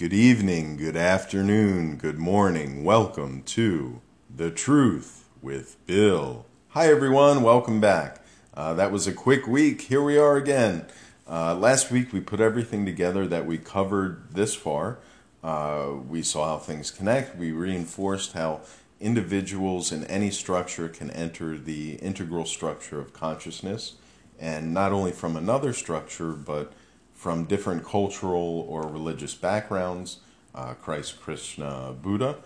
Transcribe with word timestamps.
Good 0.00 0.14
evening, 0.14 0.78
good 0.78 0.96
afternoon, 0.96 1.96
good 1.96 2.18
morning. 2.18 2.84
Welcome 2.84 3.42
to 3.42 4.00
The 4.34 4.50
Truth 4.50 5.28
with 5.42 5.76
Bill. 5.84 6.46
Hi, 6.68 6.86
everyone. 6.86 7.42
Welcome 7.42 7.82
back. 7.82 8.24
Uh, 8.54 8.72
that 8.72 8.92
was 8.92 9.06
a 9.06 9.12
quick 9.12 9.46
week. 9.46 9.82
Here 9.82 10.00
we 10.02 10.16
are 10.16 10.38
again. 10.38 10.86
Uh, 11.28 11.54
last 11.54 11.90
week, 11.90 12.14
we 12.14 12.20
put 12.20 12.40
everything 12.40 12.86
together 12.86 13.26
that 13.28 13.44
we 13.44 13.58
covered 13.58 14.32
this 14.32 14.54
far. 14.54 15.00
Uh, 15.44 15.90
we 16.08 16.22
saw 16.22 16.46
how 16.46 16.56
things 16.56 16.90
connect. 16.90 17.36
We 17.36 17.52
reinforced 17.52 18.32
how 18.32 18.62
individuals 19.00 19.92
in 19.92 20.04
any 20.04 20.30
structure 20.30 20.88
can 20.88 21.10
enter 21.10 21.58
the 21.58 21.96
integral 21.96 22.46
structure 22.46 23.00
of 23.00 23.12
consciousness, 23.12 23.96
and 24.38 24.72
not 24.72 24.92
only 24.92 25.12
from 25.12 25.36
another 25.36 25.74
structure, 25.74 26.32
but 26.32 26.72
from 27.20 27.44
different 27.44 27.84
cultural 27.84 28.64
or 28.66 28.88
religious 28.88 29.34
backgrounds, 29.34 30.20
uh, 30.54 30.72
Christ, 30.72 31.20
Krishna, 31.20 31.94
Buddha. 32.00 32.38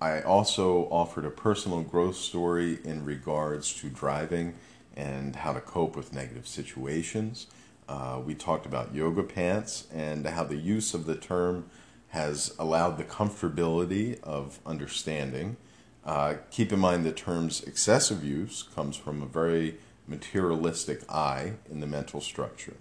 I 0.00 0.22
also 0.22 0.88
offered 0.90 1.26
a 1.26 1.30
personal 1.30 1.82
growth 1.82 2.16
story 2.16 2.78
in 2.84 3.04
regards 3.04 3.70
to 3.74 3.90
driving 3.90 4.54
and 4.96 5.36
how 5.36 5.52
to 5.52 5.60
cope 5.60 5.94
with 5.94 6.14
negative 6.14 6.48
situations. 6.48 7.48
Uh, 7.86 8.18
we 8.24 8.34
talked 8.34 8.64
about 8.64 8.94
yoga 8.94 9.22
pants 9.22 9.88
and 9.92 10.26
how 10.26 10.44
the 10.44 10.56
use 10.56 10.94
of 10.94 11.04
the 11.04 11.16
term 11.16 11.66
has 12.08 12.54
allowed 12.58 12.96
the 12.96 13.04
comfortability 13.04 14.18
of 14.22 14.58
understanding. 14.64 15.58
Uh, 16.02 16.36
keep 16.50 16.72
in 16.72 16.78
mind 16.78 17.04
the 17.04 17.12
term's 17.12 17.62
excessive 17.64 18.24
use 18.24 18.62
comes 18.74 18.96
from 18.96 19.20
a 19.20 19.26
very 19.26 19.76
materialistic 20.08 21.02
eye 21.10 21.52
in 21.70 21.80
the 21.80 21.86
mental 21.86 22.22
structure. 22.22 22.76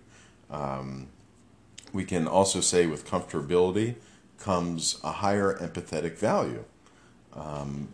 Um, 0.49 1.09
we 1.93 2.03
can 2.03 2.27
also 2.27 2.59
say 2.59 2.87
with 2.87 3.07
comfortability 3.07 3.95
comes 4.39 4.99
a 5.03 5.11
higher 5.11 5.55
empathetic 5.59 6.17
value. 6.17 6.65
Um, 7.33 7.89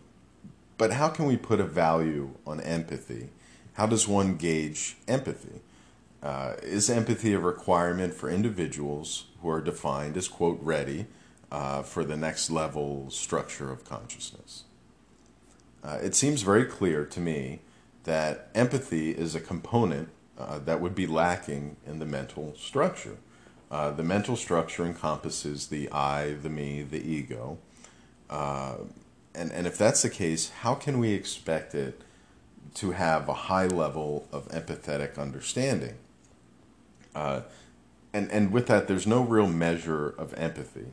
but 0.78 0.92
how 0.92 1.08
can 1.08 1.26
we 1.26 1.36
put 1.36 1.60
a 1.60 1.64
value 1.64 2.30
on 2.46 2.60
empathy? 2.60 3.28
How 3.74 3.86
does 3.86 4.08
one 4.08 4.36
gauge 4.36 4.96
empathy? 5.06 5.60
Uh, 6.22 6.54
is 6.62 6.90
empathy 6.90 7.34
a 7.34 7.38
requirement 7.38 8.14
for 8.14 8.30
individuals 8.30 9.26
who 9.40 9.48
are 9.50 9.60
defined 9.60 10.16
as, 10.16 10.28
quote, 10.28 10.58
ready 10.62 11.06
uh, 11.52 11.82
for 11.82 12.04
the 12.04 12.16
next 12.16 12.50
level 12.50 13.10
structure 13.10 13.70
of 13.70 13.84
consciousness? 13.84 14.64
Uh, 15.84 15.98
it 16.02 16.14
seems 16.14 16.42
very 16.42 16.64
clear 16.64 17.04
to 17.04 17.20
me 17.20 17.60
that 18.04 18.48
empathy 18.54 19.10
is 19.10 19.34
a 19.34 19.40
component 19.40 20.08
uh, 20.38 20.58
that 20.58 20.80
would 20.80 20.94
be 20.94 21.06
lacking 21.06 21.76
in 21.86 21.98
the 21.98 22.06
mental 22.06 22.54
structure. 22.56 23.16
Uh, 23.70 23.90
the 23.90 24.02
mental 24.02 24.36
structure 24.36 24.84
encompasses 24.84 25.68
the 25.68 25.90
I, 25.90 26.32
the 26.32 26.50
me, 26.50 26.82
the 26.82 27.00
ego. 27.00 27.58
Uh, 28.28 28.74
and, 29.34 29.52
and 29.52 29.66
if 29.66 29.78
that's 29.78 30.02
the 30.02 30.10
case, 30.10 30.50
how 30.60 30.74
can 30.74 30.98
we 30.98 31.12
expect 31.12 31.74
it 31.74 32.02
to 32.74 32.92
have 32.92 33.28
a 33.28 33.34
high 33.34 33.66
level 33.66 34.26
of 34.32 34.48
empathetic 34.48 35.18
understanding? 35.18 35.94
Uh, 37.14 37.42
and, 38.12 38.30
and 38.30 38.52
with 38.52 38.66
that, 38.66 38.88
there's 38.88 39.06
no 39.06 39.22
real 39.22 39.46
measure 39.46 40.08
of 40.08 40.34
empathy. 40.34 40.86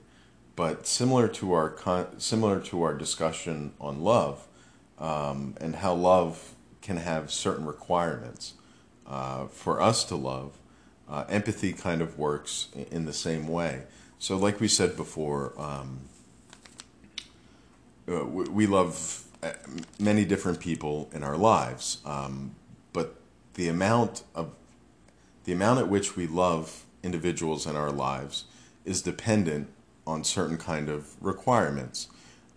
But 0.55 0.87
similar 0.87 1.27
to 1.29 1.53
our, 1.53 1.69
con- 1.69 2.19
similar 2.19 2.59
to 2.61 2.83
our 2.83 2.93
discussion 2.93 3.73
on 3.79 4.01
love 4.01 4.47
um, 4.99 5.55
and 5.59 5.77
how 5.77 5.93
love 5.93 6.55
can 6.81 6.97
have 6.97 7.31
certain 7.31 7.65
requirements 7.65 8.53
uh, 9.05 9.47
for 9.47 9.81
us 9.81 10.03
to 10.05 10.15
love, 10.15 10.53
uh, 11.09 11.25
empathy 11.29 11.73
kind 11.73 12.01
of 12.01 12.17
works 12.17 12.67
in 12.91 13.05
the 13.05 13.13
same 13.13 13.47
way. 13.47 13.83
So, 14.19 14.37
like 14.37 14.59
we 14.59 14.67
said 14.67 14.97
before, 14.97 15.53
um, 15.57 15.99
uh, 18.09 18.25
we 18.25 18.67
love 18.67 19.23
uh, 19.43 19.51
many 19.99 20.25
different 20.25 20.59
people 20.59 21.09
in 21.13 21.23
our 21.23 21.37
lives, 21.37 21.99
um, 22.05 22.55
but 22.93 23.15
the 23.53 23.67
amount 23.67 24.23
of 24.33 24.51
the 25.43 25.53
amount 25.53 25.79
at 25.79 25.87
which 25.87 26.17
we 26.17 26.27
love 26.27 26.83
individuals 27.03 27.65
in 27.65 27.75
our 27.75 27.91
lives 27.91 28.45
is 28.83 29.01
dependent 29.01 29.69
on 30.05 30.23
certain 30.23 30.57
kind 30.57 30.89
of 30.89 31.15
requirements. 31.23 32.07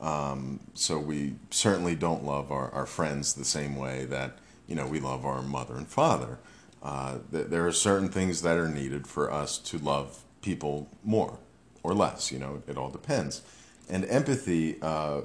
Um, 0.00 0.60
so 0.74 0.98
we 0.98 1.34
certainly 1.50 1.94
don't 1.94 2.24
love 2.24 2.50
our, 2.50 2.70
our 2.70 2.86
friends 2.86 3.34
the 3.34 3.44
same 3.44 3.76
way 3.76 4.06
that 4.06 4.38
you 4.66 4.74
know 4.74 4.86
we 4.86 4.98
love 4.98 5.26
our 5.26 5.42
mother 5.42 5.76
and 5.76 5.86
father. 5.86 6.38
Uh, 6.82 7.18
there 7.30 7.66
are 7.66 7.72
certain 7.72 8.08
things 8.08 8.42
that 8.42 8.56
are 8.56 8.68
needed 8.68 9.06
for 9.06 9.30
us 9.30 9.58
to 9.58 9.78
love 9.78 10.22
people 10.40 10.88
more 11.04 11.38
or 11.82 11.94
less. 11.94 12.32
You 12.32 12.38
know, 12.38 12.62
it 12.66 12.76
all 12.76 12.90
depends. 12.90 13.42
And 13.88 14.04
empathy 14.06 14.80
uh, 14.80 15.22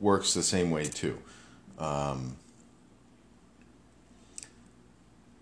works 0.00 0.32
the 0.34 0.42
same 0.42 0.70
way 0.70 0.86
too. 0.86 1.18
Um, 1.78 2.36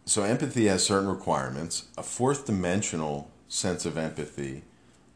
so 0.05 0.25
empathy 0.25 0.67
has 0.67 0.85
certain 0.85 1.09
requirements. 1.09 1.87
A 1.97 2.03
fourth 2.03 2.47
dimensional 2.47 3.31
sense 3.49 3.87
of 3.87 3.97
empathy 3.97 4.63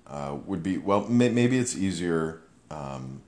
uh, 0.07 0.37
would 0.47 0.63
be 0.63 0.78
well. 0.78 1.09
May, 1.09 1.28
maybe 1.28 1.59
it's 1.59 1.77
easier. 1.77 2.43
Um, 2.71 3.23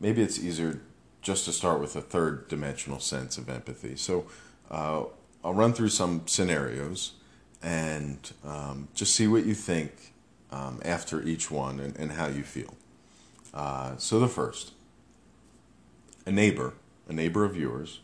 maybe 0.00 0.22
it's 0.22 0.38
easier 0.38 0.80
just 1.22 1.44
to 1.44 1.52
start 1.52 1.80
with 1.80 1.94
a 1.96 2.00
third 2.00 2.48
dimensional 2.48 3.00
sense 3.00 3.38
of 3.38 3.48
empathy. 3.48 3.96
So 3.96 4.26
uh, 4.70 5.04
I'll 5.46 5.54
run 5.54 5.72
through 5.72 5.90
some 5.90 6.26
scenarios 6.26 7.12
and 7.62 8.32
um, 8.44 8.88
just 8.94 9.14
see 9.14 9.28
what 9.28 9.46
you 9.46 9.54
think 9.54 10.12
um, 10.50 10.82
after 10.84 11.22
each 11.22 11.52
one 11.52 11.78
and, 11.78 11.96
and 11.96 12.10
how 12.10 12.26
you 12.26 12.42
feel. 12.42 12.74
Uh, 13.54 13.96
so, 13.96 14.18
the 14.18 14.26
first 14.26 14.72
a 16.26 16.32
neighbor, 16.32 16.74
a 17.08 17.12
neighbor 17.12 17.44
of 17.44 17.56
yours, 17.56 18.00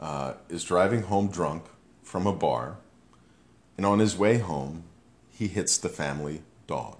uh, 0.00 0.34
is 0.48 0.64
driving 0.64 1.02
home 1.02 1.28
drunk 1.28 1.64
from 2.02 2.26
a 2.26 2.32
bar, 2.32 2.78
and 3.76 3.84
on 3.84 3.98
his 3.98 4.16
way 4.16 4.38
home, 4.38 4.84
he 5.30 5.48
hits 5.48 5.76
the 5.76 5.90
family 5.90 6.40
dog, 6.66 6.96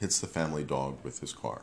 hits 0.00 0.18
the 0.18 0.26
family 0.26 0.64
dog 0.64 0.98
with 1.04 1.20
his 1.20 1.32
car. 1.32 1.62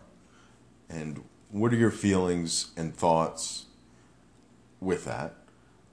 And 0.90 1.26
what 1.52 1.74
are 1.74 1.78
your 1.78 1.92
feelings 1.92 2.72
and 2.78 2.96
thoughts 2.96 3.66
with 4.80 5.04
that? 5.04 5.34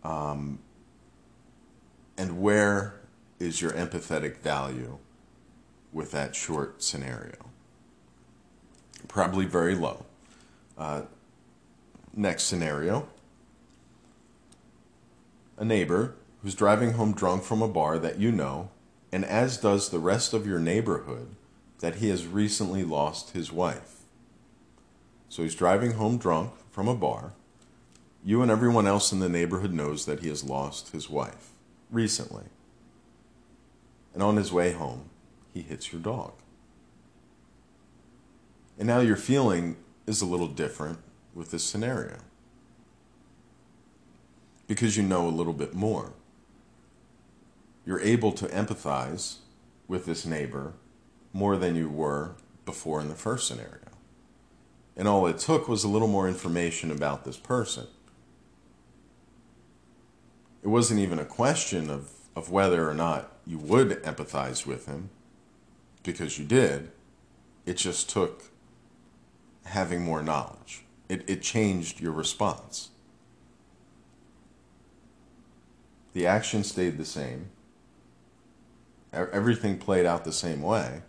Um, 0.04 0.60
and 2.16 2.40
where 2.40 3.00
is 3.38 3.60
your 3.60 3.72
empathetic 3.72 4.38
value 4.38 4.98
with 5.92 6.10
that 6.12 6.34
short 6.34 6.82
scenario? 6.82 7.50
Probably 9.08 9.44
very 9.44 9.74
low. 9.74 10.06
Uh, 10.76 11.02
next 12.14 12.44
scenario 12.44 13.08
a 15.58 15.64
neighbor 15.64 16.14
who's 16.42 16.54
driving 16.54 16.92
home 16.92 17.12
drunk 17.12 17.42
from 17.42 17.62
a 17.62 17.68
bar 17.68 17.98
that 17.98 18.18
you 18.18 18.30
know, 18.30 18.68
and 19.10 19.24
as 19.24 19.56
does 19.56 19.88
the 19.88 19.98
rest 19.98 20.34
of 20.34 20.46
your 20.46 20.58
neighborhood, 20.58 21.34
that 21.80 21.96
he 21.96 22.08
has 22.08 22.26
recently 22.26 22.84
lost 22.84 23.30
his 23.30 23.50
wife. 23.50 24.02
So 25.28 25.42
he's 25.42 25.54
driving 25.54 25.92
home 25.92 26.18
drunk 26.18 26.52
from 26.70 26.88
a 26.88 26.94
bar. 26.94 27.32
You 28.24 28.42
and 28.42 28.50
everyone 28.50 28.86
else 28.86 29.12
in 29.12 29.20
the 29.20 29.28
neighborhood 29.28 29.72
knows 29.72 30.04
that 30.06 30.20
he 30.20 30.28
has 30.28 30.44
lost 30.44 30.92
his 30.92 31.08
wife 31.08 31.50
recently. 31.90 32.44
And 34.14 34.22
on 34.22 34.36
his 34.36 34.52
way 34.52 34.72
home, 34.72 35.10
he 35.52 35.62
hits 35.62 35.92
your 35.92 36.00
dog. 36.00 36.32
And 38.78 38.86
now 38.86 39.00
your 39.00 39.16
feeling 39.16 39.76
is 40.06 40.20
a 40.20 40.26
little 40.26 40.48
different 40.48 40.98
with 41.34 41.50
this 41.50 41.64
scenario 41.64 42.18
because 44.66 44.96
you 44.96 45.02
know 45.02 45.26
a 45.26 45.30
little 45.30 45.52
bit 45.52 45.74
more. 45.74 46.12
You're 47.84 48.00
able 48.00 48.32
to 48.32 48.46
empathize 48.46 49.36
with 49.86 50.06
this 50.06 50.26
neighbor 50.26 50.72
more 51.32 51.56
than 51.56 51.76
you 51.76 51.88
were 51.88 52.34
before 52.64 53.00
in 53.00 53.08
the 53.08 53.14
first 53.14 53.46
scenario. 53.46 53.78
And 54.96 55.06
all 55.06 55.26
it 55.26 55.38
took 55.38 55.68
was 55.68 55.84
a 55.84 55.88
little 55.88 56.08
more 56.08 56.26
information 56.26 56.90
about 56.90 57.24
this 57.24 57.36
person 57.36 57.86
it 60.66 60.70
wasn't 60.70 60.98
even 60.98 61.20
a 61.20 61.24
question 61.24 61.88
of, 61.88 62.10
of 62.34 62.50
whether 62.50 62.90
or 62.90 62.92
not 62.92 63.30
you 63.46 63.56
would 63.56 64.02
empathize 64.02 64.66
with 64.66 64.86
him, 64.86 65.10
because 66.02 66.40
you 66.40 66.44
did. 66.44 66.90
It 67.64 67.76
just 67.76 68.10
took 68.10 68.50
having 69.66 70.02
more 70.02 70.24
knowledge. 70.24 70.84
It, 71.08 71.22
it 71.30 71.40
changed 71.40 72.00
your 72.00 72.10
response. 72.10 72.88
The 76.14 76.26
action 76.26 76.64
stayed 76.64 76.98
the 76.98 77.04
same. 77.04 77.50
Everything 79.12 79.78
played 79.78 80.04
out 80.04 80.24
the 80.24 80.32
same 80.32 80.62
way, 80.62 81.02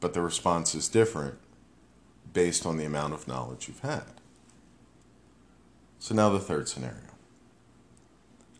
but 0.00 0.12
the 0.12 0.22
response 0.22 0.74
is 0.74 0.88
different 0.88 1.38
based 2.32 2.66
on 2.66 2.78
the 2.78 2.84
amount 2.84 3.14
of 3.14 3.28
knowledge 3.28 3.68
you've 3.68 3.78
had. 3.78 4.20
So 6.00 6.16
now 6.16 6.30
the 6.30 6.40
third 6.40 6.68
scenario. 6.68 7.15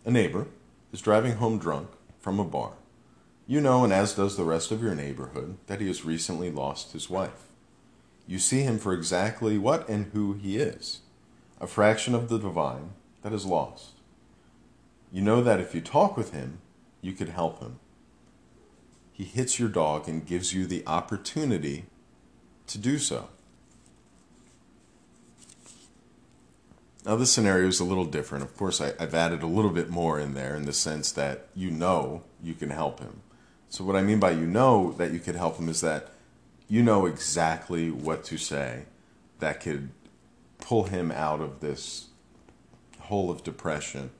A 0.06 0.10
neighbor 0.12 0.46
is 0.92 1.00
driving 1.00 1.32
home 1.32 1.58
drunk 1.58 1.88
from 2.20 2.38
a 2.38 2.44
bar, 2.44 2.74
You 3.48 3.60
know, 3.60 3.82
and 3.82 3.92
as 3.92 4.14
does 4.14 4.36
the 4.36 4.44
rest 4.44 4.70
of 4.70 4.80
your 4.80 4.94
neighborhood, 4.94 5.56
that 5.66 5.80
he 5.80 5.88
has 5.88 6.04
recently 6.04 6.48
lost 6.48 6.92
his 6.92 7.10
wife. 7.10 7.48
You 8.24 8.38
see 8.38 8.62
him 8.62 8.78
for 8.78 8.92
exactly 8.92 9.58
what 9.58 9.88
and 9.88 10.06
who 10.12 10.34
he 10.34 10.58
is 10.58 11.00
a 11.60 11.66
fraction 11.66 12.14
of 12.14 12.28
the 12.28 12.38
divine 12.38 12.90
that 13.22 13.32
is 13.32 13.46
lost. 13.46 13.94
You 15.10 15.22
know 15.22 15.42
that 15.42 15.58
if 15.58 15.74
you 15.74 15.80
talk 15.80 16.16
with 16.16 16.32
him, 16.32 16.58
you 17.00 17.12
could 17.12 17.30
help 17.30 17.60
him. 17.60 17.80
He 19.12 19.24
hits 19.24 19.58
your 19.58 19.70
dog 19.70 20.08
and 20.08 20.24
gives 20.24 20.54
you 20.54 20.66
the 20.66 20.84
opportunity 20.86 21.86
to 22.68 22.78
do 22.78 22.98
so. 22.98 23.28
Now, 27.06 27.14
this 27.14 27.32
scenario 27.32 27.68
is 27.68 27.78
a 27.78 27.84
little 27.84 28.04
different. 28.04 28.42
Of 28.42 28.56
course, 28.56 28.80
I, 28.80 28.92
have 28.98 29.14
added 29.14 29.40
a 29.40 29.46
little 29.46 29.70
bit 29.70 29.88
more 29.88 30.18
in 30.18 30.34
there 30.34 30.56
in 30.56 30.64
the 30.64 30.72
sense 30.72 31.12
that 31.12 31.46
you 31.54 31.70
know 31.70 32.24
you 32.42 32.52
can 32.52 32.70
help 32.70 32.98
him. 32.98 33.20
So, 33.68 33.84
what 33.84 33.94
I 33.94 34.02
mean 34.02 34.18
by 34.18 34.32
you 34.32 34.44
know 34.44 34.90
that 34.98 35.12
you 35.12 35.20
could 35.20 35.36
help 35.36 35.56
him 35.56 35.68
is 35.68 35.82
that 35.82 36.08
you 36.68 36.82
know 36.82 37.06
exactly 37.06 37.92
what 37.92 38.24
to 38.24 38.36
say 38.36 38.86
that 39.38 39.60
could 39.60 39.90
pull 40.58 40.84
him 40.84 41.12
out 41.12 41.40
of 41.40 41.60
this 41.60 42.06
hole 43.02 43.30
of 43.30 43.44
depression 43.44 44.10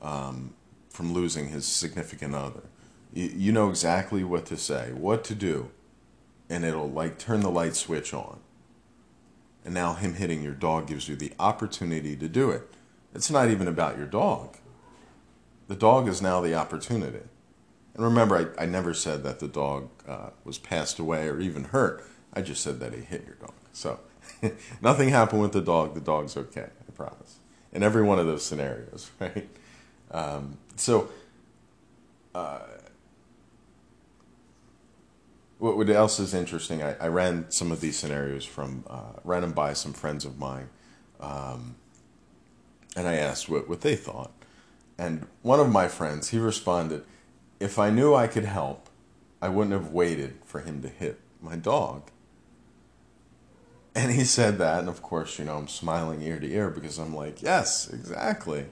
um, 0.00 0.54
from 0.88 1.12
losing 1.12 1.48
his 1.48 1.66
significant 1.66 2.34
other. 2.34 2.62
You, 3.12 3.26
you 3.26 3.52
know 3.52 3.68
exactly 3.68 4.24
what 4.24 4.46
to 4.46 4.56
say, 4.56 4.92
what 4.94 5.22
to 5.24 5.34
do, 5.34 5.68
and 6.48 6.64
it'll 6.64 6.90
like 6.90 7.18
turn 7.18 7.40
the 7.40 7.50
light 7.50 7.76
switch 7.76 8.14
on. 8.14 8.38
And 9.64 9.74
now 9.74 9.94
him 9.94 10.14
hitting 10.14 10.42
your 10.42 10.54
dog 10.54 10.88
gives 10.88 11.08
you 11.08 11.16
the 11.16 11.32
opportunity 11.38 12.16
to 12.16 12.28
do 12.28 12.50
it. 12.50 12.68
It's 13.14 13.30
not 13.30 13.50
even 13.50 13.68
about 13.68 13.96
your 13.96 14.06
dog. 14.06 14.56
The 15.68 15.76
dog 15.76 16.08
is 16.08 16.20
now 16.20 16.40
the 16.40 16.54
opportunity. 16.54 17.20
And 17.94 18.04
remember, 18.04 18.54
I, 18.58 18.62
I 18.62 18.66
never 18.66 18.94
said 18.94 19.22
that 19.22 19.38
the 19.38 19.48
dog 19.48 19.90
uh, 20.08 20.30
was 20.44 20.58
passed 20.58 20.98
away 20.98 21.28
or 21.28 21.40
even 21.40 21.64
hurt. 21.64 22.04
I 22.32 22.40
just 22.42 22.62
said 22.62 22.80
that 22.80 22.94
he 22.94 23.00
hit 23.00 23.24
your 23.26 23.36
dog. 23.36 23.54
So 23.72 24.00
nothing 24.82 25.10
happened 25.10 25.42
with 25.42 25.52
the 25.52 25.60
dog. 25.60 25.94
The 25.94 26.00
dog's 26.00 26.36
okay, 26.36 26.68
I 26.88 26.92
promise. 26.92 27.36
In 27.72 27.82
every 27.82 28.02
one 28.02 28.18
of 28.18 28.26
those 28.26 28.44
scenarios, 28.44 29.10
right? 29.20 29.48
Um, 30.10 30.58
so, 30.76 31.08
uh, 32.34 32.60
what 35.62 35.88
else 35.88 36.18
is 36.18 36.34
interesting? 36.34 36.82
I, 36.82 36.96
I, 36.96 37.06
ran 37.06 37.48
some 37.50 37.70
of 37.70 37.80
these 37.80 37.96
scenarios 37.96 38.44
from 38.44 38.82
uh, 38.90 39.12
ran 39.22 39.42
them 39.42 39.52
by 39.52 39.74
some 39.74 39.92
friends 39.92 40.24
of 40.24 40.36
mine, 40.36 40.68
um, 41.20 41.76
and 42.96 43.06
I 43.06 43.14
asked 43.14 43.48
what, 43.48 43.68
what 43.68 43.82
they 43.82 43.94
thought. 43.94 44.32
And 44.98 45.28
one 45.42 45.60
of 45.60 45.70
my 45.70 45.86
friends, 45.86 46.30
he 46.30 46.38
responded, 46.38 47.04
"If 47.60 47.78
I 47.78 47.90
knew 47.90 48.12
I 48.12 48.26
could 48.26 48.44
help, 48.44 48.88
I 49.40 49.50
wouldn't 49.50 49.72
have 49.72 49.92
waited 49.92 50.38
for 50.44 50.62
him 50.62 50.82
to 50.82 50.88
hit 50.88 51.20
my 51.40 51.54
dog." 51.54 52.10
And 53.94 54.10
he 54.10 54.24
said 54.24 54.58
that, 54.58 54.80
and 54.80 54.88
of 54.88 55.00
course, 55.00 55.38
you 55.38 55.44
know, 55.44 55.58
I'm 55.58 55.68
smiling 55.68 56.22
ear 56.22 56.40
to 56.40 56.50
ear 56.50 56.70
because 56.70 56.98
I'm 56.98 57.14
like, 57.14 57.42
yes, 57.42 57.88
exactly. 57.92 58.66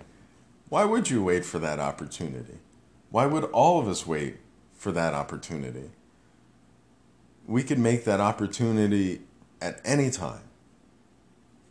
Why 0.71 0.85
would 0.85 1.11
you 1.11 1.23
wait 1.23 1.45
for 1.45 1.59
that 1.59 1.79
opportunity? 1.79 2.59
Why 3.11 3.27
would 3.27 3.45
all 3.45 3.79
of 3.79 3.87
us 3.87 4.07
wait 4.07 4.39
for 4.73 4.93
that 4.93 5.13
opportunity? 5.13 5.91
We 7.51 7.65
could 7.65 7.81
make 7.81 8.05
that 8.05 8.21
opportunity 8.21 9.23
at 9.61 9.81
any 9.85 10.09
time. 10.09 10.45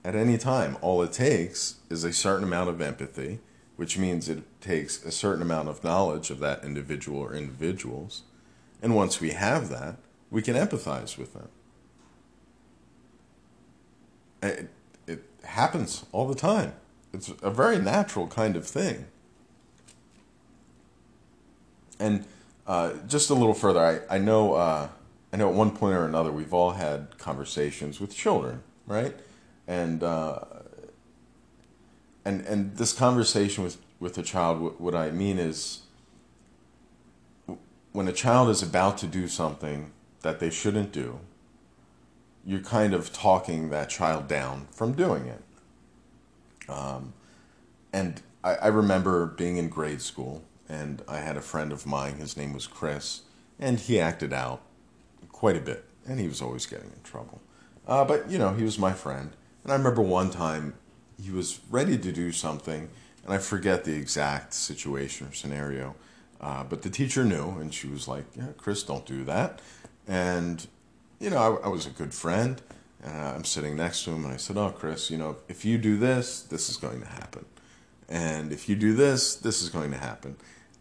At 0.04 0.14
any 0.14 0.38
time. 0.38 0.78
All 0.82 1.02
it 1.02 1.14
takes 1.14 1.76
is 1.90 2.04
a 2.04 2.12
certain 2.12 2.44
amount 2.44 2.70
of 2.70 2.82
empathy, 2.82 3.40
which 3.78 3.98
means 3.98 4.28
it 4.28 4.44
takes 4.60 5.02
a 5.06 5.12
certain 5.12 5.42
amount 5.42 5.70
of 5.70 5.82
knowledge 5.82 6.32
of 6.32 6.40
that 6.40 6.66
individual 6.66 7.20
or 7.20 7.34
individuals. 7.34 8.24
And 8.82 8.94
once 8.94 9.22
we 9.22 9.30
have 9.30 9.70
that, 9.70 9.96
we 10.30 10.42
can 10.42 10.56
empathize 10.56 11.18
with 11.18 11.34
them. 11.34 11.48
It, 14.44 14.70
it 15.08 15.24
happens 15.46 16.06
all 16.12 16.28
the 16.28 16.36
time. 16.36 16.74
It's 17.14 17.32
a 17.42 17.50
very 17.50 17.80
natural 17.80 18.28
kind 18.28 18.58
of 18.58 18.68
thing. 18.68 19.06
And 22.02 22.26
uh, 22.68 22.96
just 23.08 23.30
a 23.30 23.34
little 23.34 23.54
further, 23.54 24.04
I, 24.10 24.16
I 24.16 24.18
know 24.18 24.56
uh, 24.56 24.90
I 25.32 25.38
know 25.38 25.50
at 25.50 25.56
one 25.56 25.72
point 25.72 25.96
or 25.96 26.06
another 26.06 26.32
we've 26.32 26.54
all 26.54 26.72
had 26.72 27.18
conversations 27.18 28.00
with 28.00 28.16
children, 28.16 28.64
right? 28.88 29.16
And 29.68 30.04
uh, 30.04 30.40
and 32.26 32.42
and 32.42 32.76
this 32.78 32.94
conversation 32.94 33.64
with 33.64 33.78
with 34.00 34.18
a 34.18 34.24
child, 34.24 34.80
what 34.80 34.96
I 34.96 35.12
mean 35.12 35.38
is, 35.38 35.82
when 37.92 38.08
a 38.08 38.14
child 38.14 38.50
is 38.50 38.64
about 38.64 38.98
to 39.00 39.08
do 39.08 39.28
something 39.28 39.92
that 40.22 40.40
they 40.40 40.50
shouldn't 40.50 40.92
do, 40.92 41.20
you're 42.46 42.62
kind 42.62 42.94
of 42.94 43.12
talking 43.14 43.70
that 43.70 43.90
child 43.90 44.28
down 44.28 44.68
from 44.72 44.94
doing 44.94 45.26
it. 45.28 45.44
Um, 46.70 47.14
and 47.92 48.22
I, 48.44 48.56
I 48.56 48.68
remember 48.68 49.26
being 49.26 49.58
in 49.58 49.70
grade 49.70 50.02
school, 50.02 50.44
and 50.68 51.02
I 51.08 51.18
had 51.18 51.36
a 51.36 51.42
friend 51.42 51.72
of 51.72 51.86
mine. 51.86 52.16
His 52.16 52.38
name 52.38 52.54
was 52.54 52.68
Chris, 52.68 53.22
and 53.60 53.80
he 53.80 54.00
acted 54.00 54.34
out 54.34 54.62
quite 55.40 55.56
a 55.56 55.62
bit, 55.62 55.86
and 56.06 56.20
he 56.20 56.28
was 56.28 56.42
always 56.42 56.66
getting 56.66 56.92
in 56.92 57.02
trouble. 57.02 57.40
Uh, 57.88 58.04
but 58.04 58.30
you 58.30 58.38
know, 58.38 58.54
he 58.54 58.64
was 58.64 58.78
my 58.78 58.92
friend, 58.92 59.32
and 59.64 59.72
I 59.72 59.76
remember 59.78 60.02
one 60.02 60.30
time 60.32 60.74
he 61.18 61.32
was 61.32 61.62
ready 61.70 61.98
to 61.98 62.12
do 62.12 62.34
something, 62.34 62.90
and 63.24 63.34
I 63.34 63.38
forget 63.38 63.86
the 63.86 63.96
exact 63.96 64.54
situation 64.54 65.28
or 65.28 65.32
scenario, 65.32 65.96
uh, 66.42 66.66
but 66.66 66.82
the 66.82 66.90
teacher 66.90 67.24
knew, 67.24 67.52
and 67.52 67.74
she 67.74 67.88
was 67.88 68.06
like, 68.06 68.26
"Yeah, 68.36 68.48
Chris, 68.58 68.84
don't 68.84 69.06
do 69.06 69.24
that." 69.24 69.62
And 70.06 70.68
you 71.22 71.30
know, 71.30 71.38
I, 71.38 71.68
I 71.68 71.70
was 71.70 71.86
a 71.86 71.92
good 71.92 72.14
friend, 72.14 72.62
and 73.02 73.18
I'm 73.18 73.46
sitting 73.46 73.78
next 73.78 74.04
to 74.04 74.12
him, 74.12 74.26
and 74.26 74.34
I 74.34 74.38
said, 74.38 74.58
"Oh, 74.58 74.72
Chris, 74.72 75.10
you 75.10 75.18
know, 75.18 75.38
if 75.48 75.64
you 75.64 75.78
do 75.78 75.96
this, 75.96 76.42
this 76.42 76.70
is 76.70 76.76
going 76.76 77.00
to 77.00 77.08
happen, 77.08 77.46
and 78.10 78.52
if 78.52 78.68
you 78.68 78.76
do 78.76 78.94
this, 78.94 79.36
this 79.36 79.62
is 79.62 79.70
going 79.70 79.92
to 79.92 80.00
happen." 80.00 80.36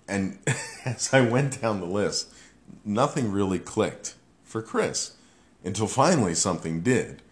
And 0.09 0.41
as 0.85 1.15
I 1.15 1.21
went 1.21 1.61
down 1.61 1.79
the 1.79 1.87
list, 1.87 2.35
nothing 2.85 3.31
really 3.31 3.61
clicked 3.61 4.15
for 4.49 4.63
Chris 4.63 5.13
until 5.63 5.87
finally 5.87 6.35
something 6.35 6.81
did. 6.81 7.23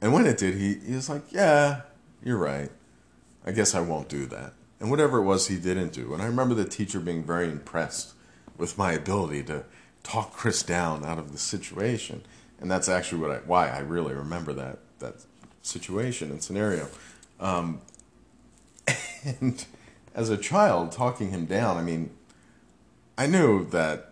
And 0.00 0.12
when 0.12 0.26
it 0.26 0.38
did, 0.38 0.54
he, 0.54 0.74
he 0.74 0.94
was 0.94 1.10
like, 1.10 1.32
Yeah, 1.32 1.82
you're 2.24 2.38
right. 2.38 2.70
I 3.44 3.50
guess 3.50 3.74
I 3.74 3.80
won't 3.80 4.08
do 4.08 4.26
that. 4.26 4.54
And 4.80 4.90
whatever 4.90 5.18
it 5.18 5.24
was, 5.24 5.48
he 5.48 5.58
didn't 5.58 5.92
do. 5.92 6.14
And 6.14 6.22
I 6.22 6.26
remember 6.26 6.54
the 6.54 6.64
teacher 6.64 7.00
being 7.00 7.24
very 7.24 7.48
impressed 7.48 8.14
with 8.56 8.78
my 8.78 8.92
ability 8.92 9.42
to 9.44 9.64
talk 10.02 10.32
Chris 10.32 10.62
down 10.62 11.04
out 11.04 11.18
of 11.18 11.32
the 11.32 11.38
situation. 11.38 12.22
And 12.60 12.70
that's 12.70 12.88
actually 12.88 13.20
what 13.20 13.30
I, 13.30 13.36
why 13.38 13.68
I 13.68 13.78
really 13.80 14.14
remember 14.14 14.52
that, 14.52 14.78
that 15.00 15.24
situation 15.62 16.30
and 16.30 16.42
scenario. 16.42 16.88
Um, 17.40 17.80
and 19.24 19.64
as 20.14 20.30
a 20.30 20.36
child, 20.36 20.92
talking 20.92 21.30
him 21.30 21.46
down, 21.46 21.76
I 21.76 21.82
mean, 21.82 22.10
I 23.18 23.26
knew 23.26 23.64
that 23.66 24.10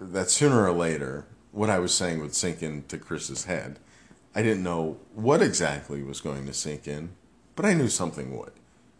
that 0.00 0.30
sooner 0.30 0.64
or 0.64 0.72
later 0.72 1.26
what 1.58 1.68
I 1.68 1.80
was 1.80 1.92
saying 1.92 2.20
would 2.20 2.36
sink 2.36 2.62
into 2.62 2.96
Chris's 2.98 3.46
head. 3.46 3.80
I 4.32 4.42
didn't 4.42 4.62
know 4.62 4.98
what 5.12 5.42
exactly 5.42 6.04
was 6.04 6.20
going 6.20 6.46
to 6.46 6.54
sink 6.54 6.86
in, 6.86 7.10
but 7.56 7.64
I 7.64 7.74
knew 7.74 7.88
something 7.88 8.38
would. 8.38 8.52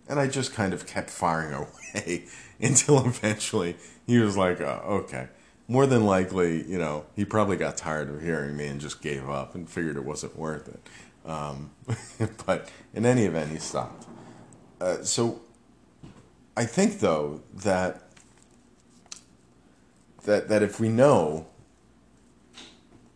And 0.09 0.19
I 0.19 0.27
just 0.27 0.53
kind 0.53 0.75
of 0.75 0.85
kept 0.85 1.09
firing 1.09 1.55
away 1.95 2.25
until 2.61 3.07
eventually 3.07 3.77
he 4.09 4.19
was 4.19 4.37
like, 4.37 4.61
uh, 4.61 4.81
okay. 4.85 5.29
More 5.69 5.87
than 5.87 6.05
likely, 6.05 6.69
you 6.69 6.79
know, 6.79 7.05
he 7.15 7.25
probably 7.25 7.57
got 7.57 7.77
tired 7.77 8.11
of 8.11 8.23
hearing 8.23 8.57
me 8.57 8.67
and 8.67 8.81
just 8.81 9.03
gave 9.03 9.29
up 9.29 9.55
and 9.55 9.71
figured 9.71 9.97
it 9.97 10.05
wasn't 10.05 10.37
worth 10.37 10.67
it. 10.67 11.31
Um, 11.31 11.71
but 12.47 12.69
in 12.93 13.07
any 13.07 13.27
event, 13.27 13.53
he 13.53 13.59
stopped. 13.59 14.07
Uh, 14.81 15.03
so 15.03 15.43
I 16.57 16.65
think, 16.65 16.99
though, 16.99 17.43
that 17.55 18.03
that 20.25 20.49
that 20.49 20.63
if 20.63 20.81
we 20.81 20.89
know 20.89 21.47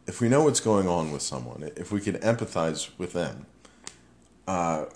if 0.06 0.20
we 0.20 0.28
know 0.28 0.44
what's 0.44 0.60
going 0.60 0.88
on 0.88 1.12
with 1.12 1.22
someone, 1.22 1.70
if 1.76 1.92
we 1.92 2.00
could 2.00 2.20
empathize 2.22 2.90
with 2.98 3.12
them, 3.12 3.46
uh, 4.46 4.86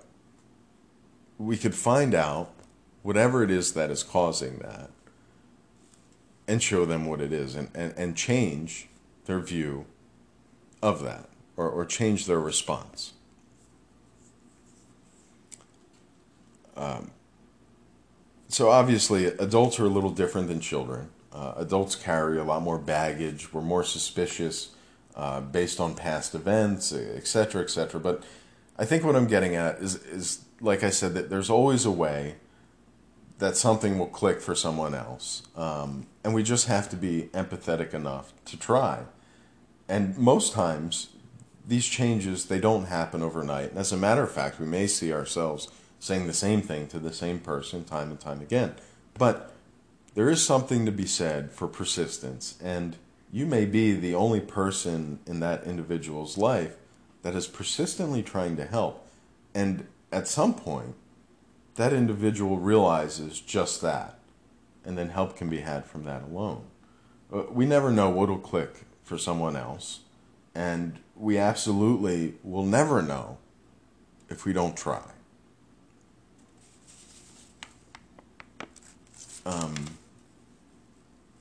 we 1.39 1.57
could 1.57 1.75
find 1.75 2.15
out 2.15 2.51
whatever 3.03 3.43
it 3.43 3.51
is 3.51 3.75
that 3.75 3.91
is 3.91 4.03
causing 4.03 4.59
that 4.59 4.91
and 6.49 6.63
show 6.63 6.85
them 6.85 7.07
what 7.07 7.21
it 7.21 7.33
is 7.33 7.55
and, 7.55 7.69
and, 7.75 7.95
and 7.97 8.17
change 8.17 8.89
their 9.27 9.41
view 9.41 9.87
of 10.83 11.03
that 11.03 11.29
or, 11.57 11.69
or 11.69 11.85
change 11.85 12.27
their 12.27 12.41
response. 12.41 13.13
Um, 16.77 17.11
so 18.49 18.71
obviously, 18.71 19.27
adults 19.27 19.81
are 19.81 19.87
a 19.87 19.89
little 19.89 20.11
different 20.11 20.49
than 20.49 20.61
children. 20.61 21.11
Uh, 21.33 21.55
adults 21.57 21.95
carry 21.95 22.39
a 22.39 22.45
lot 22.45 22.63
more 22.63 22.79
baggage. 22.79 23.53
We're 23.53 23.63
more 23.63 23.83
suspicious 23.83 24.76
uh, 25.17 25.41
based 25.41 25.81
on 25.81 25.95
past 25.95 26.35
events, 26.35 26.93
etc., 26.93 27.63
etc. 27.63 27.99
But 28.01 28.23
I 28.79 28.85
think 28.85 29.05
what 29.05 29.17
I'm 29.17 29.27
getting 29.27 29.57
at 29.57 29.77
is, 29.79 29.97
is 30.05 30.45
like 30.61 30.85
I 30.85 30.91
said, 30.91 31.15
that 31.15 31.31
there's 31.31 31.51
always 31.51 31.85
a 31.85 31.91
way 31.91 32.37
that 33.39 33.57
something 33.57 33.99
will 33.99 34.07
click 34.07 34.41
for 34.41 34.55
someone 34.55 34.95
else. 34.95 35.43
Um, 35.57 36.07
and 36.25 36.35
we 36.35 36.43
just 36.43 36.69
have 36.69 36.89
to 36.91 36.97
be 36.97 37.29
empathetic 37.33 37.93
enough 37.93 38.33
to 38.47 38.59
try. 38.59 39.05
And 39.89 40.17
most 40.17 40.53
times, 40.53 41.11
these 41.67 41.87
changes 41.87 42.47
they 42.47 42.61
don't 42.61 42.87
happen 42.87 43.23
overnight. 43.23 43.71
And 43.71 43.79
as 43.79 43.93
a 43.93 43.97
matter 43.97 44.23
of 44.23 44.31
fact, 44.31 44.59
we 44.59 44.67
may 44.67 44.87
see 44.87 45.13
ourselves 45.13 45.69
saying 45.99 46.27
the 46.27 46.33
same 46.33 46.63
thing 46.63 46.87
to 46.89 46.99
the 46.99 47.13
same 47.13 47.39
person 47.39 47.85
time 47.85 48.11
and 48.11 48.21
time 48.21 48.41
again. 48.41 48.75
But 49.19 49.53
there 50.15 50.31
is 50.31 50.45
something 50.45 50.87
to 50.87 50.93
be 50.93 51.07
said 51.07 51.51
for 51.51 51.67
persistence, 51.69 52.59
and 52.63 52.97
you 53.33 53.47
may 53.47 53.65
be 53.65 53.93
the 53.93 54.15
only 54.15 54.41
person 54.41 55.19
in 55.27 55.41
that 55.41 55.65
individual's 55.65 56.39
life 56.39 56.77
that 57.23 57.35
is 57.35 57.47
persistently 57.47 58.23
trying 58.23 58.57
to 58.57 58.65
help. 58.65 59.07
And 59.55 59.87
at 60.13 60.29
some 60.29 60.55
point, 60.55 60.95
that 61.75 61.93
individual 61.93 62.59
realizes 62.59 63.41
just 63.41 63.83
that, 63.83 64.19
and 64.85 64.97
then 64.97 65.11
help 65.11 65.37
can 65.37 65.49
be 65.49 65.61
had 65.61 65.85
from 65.85 66.05
that 66.05 66.23
alone. 66.23 66.65
Uh, 67.33 67.43
we 67.51 67.67
never 67.67 67.91
know 67.91 68.09
what'll 68.09 68.39
click 68.39 68.85
for 69.03 69.19
someone 69.19 69.57
else, 69.57 70.01
and 70.55 70.99
we 71.17 71.37
absolutely 71.37 72.35
will 72.43 72.65
never 72.65 73.03
know 73.03 73.39
if 74.29 74.45
we 74.45 74.53
don't 74.53 74.77
try. 74.77 75.03
Um, 79.45 79.75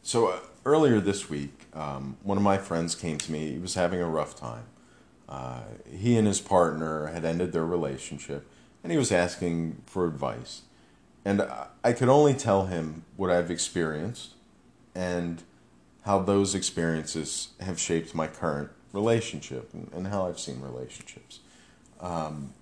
so 0.03 0.27
uh, 0.27 0.39
earlier 0.65 0.99
this 0.99 1.29
week, 1.29 1.65
um, 1.73 2.17
one 2.23 2.37
of 2.37 2.43
my 2.43 2.57
friends 2.57 2.95
came 2.95 3.17
to 3.19 3.31
me. 3.31 3.51
He 3.51 3.59
was 3.59 3.75
having 3.75 4.01
a 4.01 4.09
rough 4.09 4.35
time. 4.35 4.65
Uh, 5.29 5.61
he 5.89 6.17
and 6.17 6.27
his 6.27 6.41
partner 6.41 7.07
had 7.07 7.23
ended 7.23 7.51
their 7.51 7.65
relationship, 7.65 8.47
and 8.83 8.91
he 8.91 8.97
was 8.97 9.11
asking 9.11 9.81
for 9.85 10.05
advice. 10.07 10.63
And 11.23 11.47
I 11.83 11.93
could 11.93 12.09
only 12.09 12.33
tell 12.33 12.67
him 12.67 13.03
what 13.15 13.31
I've 13.31 13.49
experienced 13.49 14.33
and 14.93 15.41
how 16.03 16.19
those 16.19 16.53
experiences 16.53 17.49
have 17.59 17.79
shaped 17.79 18.13
my 18.13 18.27
current 18.27 18.69
relationship 18.93 19.73
and, 19.73 19.89
and 19.91 20.07
how 20.07 20.27
I've 20.27 20.39
seen 20.39 20.61
relationships. 20.61 21.39
Um, 21.99 22.53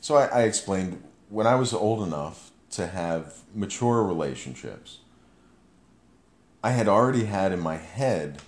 so 0.00 0.16
I, 0.16 0.26
I 0.26 0.42
explained 0.42 1.00
when 1.28 1.46
I 1.46 1.54
was 1.54 1.72
old 1.72 2.06
enough 2.06 2.50
to 2.72 2.88
have 2.88 3.38
mature 3.54 4.02
relationships, 4.02 4.98
I 6.62 6.70
had 6.70 6.88
already 6.88 7.24
had 7.24 7.52
in 7.52 7.60
my 7.60 7.76
head 7.76 8.40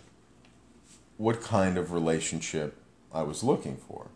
what 1.17 1.41
kind 1.43 1.77
of 1.77 1.93
relationship 1.93 2.77
I 3.13 3.23
was 3.23 3.43
looking 3.43 3.77
for. 3.77 4.09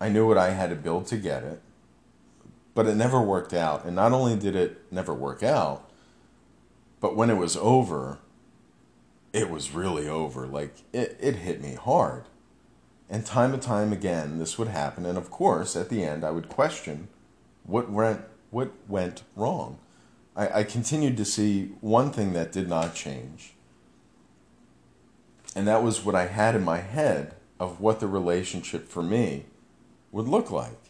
I 0.00 0.08
knew 0.08 0.26
what 0.26 0.38
I 0.38 0.50
had 0.50 0.70
to 0.70 0.76
build 0.76 1.06
to 1.06 1.16
get 1.16 1.42
it, 1.42 1.60
but 2.74 2.86
it 2.86 2.94
never 2.94 3.20
worked 3.20 3.52
out. 3.52 3.84
And 3.84 3.94
not 3.96 4.12
only 4.12 4.36
did 4.36 4.56
it 4.56 4.80
never 4.90 5.14
work 5.14 5.42
out, 5.42 5.90
but 7.00 7.16
when 7.16 7.30
it 7.30 7.36
was 7.36 7.56
over, 7.56 8.18
it 9.32 9.50
was 9.50 9.72
really 9.72 10.08
over. 10.08 10.46
Like 10.46 10.74
it, 10.92 11.16
it 11.20 11.36
hit 11.36 11.62
me 11.62 11.74
hard. 11.74 12.24
And 13.08 13.24
time 13.24 13.52
and 13.52 13.62
time 13.62 13.92
again, 13.92 14.38
this 14.38 14.58
would 14.58 14.68
happen. 14.68 15.06
And 15.06 15.16
of 15.16 15.30
course, 15.30 15.76
at 15.76 15.90
the 15.90 16.02
end, 16.02 16.24
I 16.24 16.30
would 16.30 16.48
question 16.48 17.08
what 17.64 17.90
went, 17.90 18.22
what 18.50 18.72
went 18.88 19.22
wrong. 19.36 19.78
I, 20.36 20.60
I 20.60 20.64
continued 20.64 21.16
to 21.16 21.24
see 21.24 21.72
one 21.80 22.10
thing 22.10 22.34
that 22.34 22.52
did 22.52 22.68
not 22.68 22.94
change. 22.94 23.54
And 25.54 25.66
that 25.66 25.82
was 25.82 26.04
what 26.04 26.14
I 26.14 26.26
had 26.26 26.54
in 26.54 26.62
my 26.62 26.78
head 26.78 27.34
of 27.58 27.80
what 27.80 28.00
the 28.00 28.06
relationship 28.06 28.88
for 28.88 29.02
me 29.02 29.46
would 30.12 30.28
look 30.28 30.50
like 30.50 30.86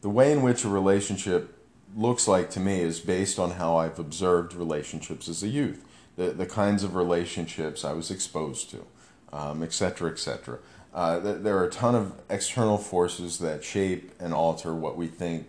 the 0.00 0.08
way 0.08 0.32
in 0.32 0.42
which 0.42 0.64
a 0.64 0.68
relationship 0.68 1.54
looks 1.96 2.28
like 2.28 2.50
to 2.50 2.60
me 2.60 2.80
is 2.80 3.00
based 3.00 3.38
on 3.38 3.52
how 3.52 3.76
I've 3.76 3.98
observed 3.98 4.54
relationships 4.54 5.28
as 5.28 5.42
a 5.42 5.48
youth, 5.48 5.84
the, 6.16 6.30
the 6.30 6.46
kinds 6.46 6.84
of 6.84 6.94
relationships 6.94 7.84
I 7.84 7.92
was 7.92 8.10
exposed 8.10 8.70
to, 8.70 8.86
um, 9.32 9.62
et 9.62 9.72
cetera, 9.72 10.10
et 10.10 10.18
cetera. 10.18 10.58
Uh, 10.94 11.18
there 11.18 11.56
are 11.56 11.64
a 11.64 11.70
ton 11.70 11.94
of 11.94 12.14
external 12.30 12.78
forces 12.78 13.38
that 13.38 13.64
shape 13.64 14.12
and 14.20 14.32
alter 14.32 14.74
what 14.74 14.96
we 14.96 15.06
think 15.06 15.46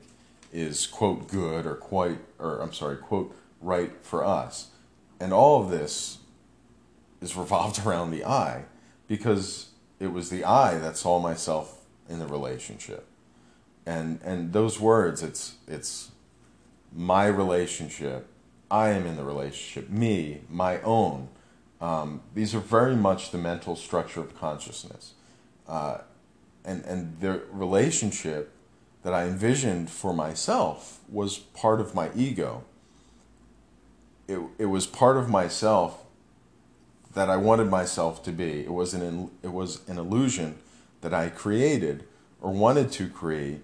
is 0.51 0.88
quote 0.88 1.27
good 1.27 1.65
or 1.65 1.75
quite 1.75 2.20
or 2.38 2.60
I'm 2.62 2.74
sorry 2.74 2.98
quote 2.98 3.36
right 3.62 3.91
for 4.01 4.24
us, 4.24 4.70
and 5.20 5.34
all 5.34 5.62
of 5.62 5.70
this 5.70 6.20
is 7.22 7.36
revolved 7.36 7.79
around 7.86 8.12
the 8.12 8.25
I, 8.25 8.65
because 9.08 9.70
it 10.00 10.08
was 10.08 10.29
the 10.29 10.44
I 10.44 10.77
that 10.77 10.98
saw 10.98 11.20
myself 11.20 11.86
in 12.08 12.20
the 12.20 12.27
relationship. 12.27 13.06
And 13.86 14.20
and 14.24 14.53
those 14.53 14.79
words 14.79 15.24
it's 15.24 15.56
it's 15.68 16.12
my 16.91 17.27
relationship 17.27 18.25
i 18.72 18.89
am 18.89 19.06
in 19.06 19.15
the 19.15 19.24
relationship 19.24 19.91
me 19.91 20.41
my 20.50 20.82
own 20.82 21.29
um, 21.82 22.22
these 22.34 22.53
are 22.53 22.60
very 22.60 22.96
much 22.96 23.32
the 23.32 23.38
mental 23.38 23.75
structure 23.75 24.20
of 24.20 24.38
consciousness. 24.38 25.13
Uh, 25.68 26.00
and 26.65 26.84
and 26.86 27.20
the 27.20 27.41
relationship 27.51 28.51
that 29.09 29.15
i 29.15 29.25
envisioned 29.25 29.89
for 29.89 30.13
myself 30.13 30.99
was 31.09 31.39
part 31.39 31.81
of 31.81 31.95
my 31.95 32.09
ego 32.15 32.63
it, 34.27 34.39
it 34.59 34.65
was 34.67 34.85
part 34.85 35.17
of 35.17 35.27
myself 35.27 36.03
that 37.15 37.29
i 37.29 37.35
wanted 37.35 37.67
myself 37.69 38.21
to 38.23 38.31
be 38.31 38.59
it 38.61 38.71
was 38.71 38.93
an 38.93 39.31
it 39.41 39.51
was 39.51 39.81
an 39.89 39.97
illusion 39.97 40.55
that 41.01 41.13
i 41.13 41.27
created 41.27 42.03
or 42.39 42.51
wanted 42.51 42.91
to 42.91 43.09
create 43.09 43.61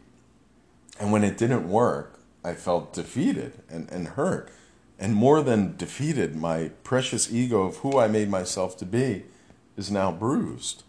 and 0.99 1.11
when 1.11 1.23
it 1.23 1.37
didn't 1.37 1.69
work, 1.69 2.19
I 2.43 2.53
felt 2.53 2.93
defeated 2.93 3.61
and, 3.69 3.89
and 3.91 4.09
hurt. 4.09 4.49
And 4.97 5.13
more 5.13 5.41
than 5.41 5.75
defeated, 5.75 6.35
my 6.35 6.71
precious 6.83 7.31
ego 7.31 7.63
of 7.63 7.77
who 7.77 7.99
I 7.99 8.07
made 8.07 8.29
myself 8.29 8.77
to 8.77 8.85
be 8.85 9.25
is 9.75 9.91
now 9.91 10.11
bruised. 10.11 10.83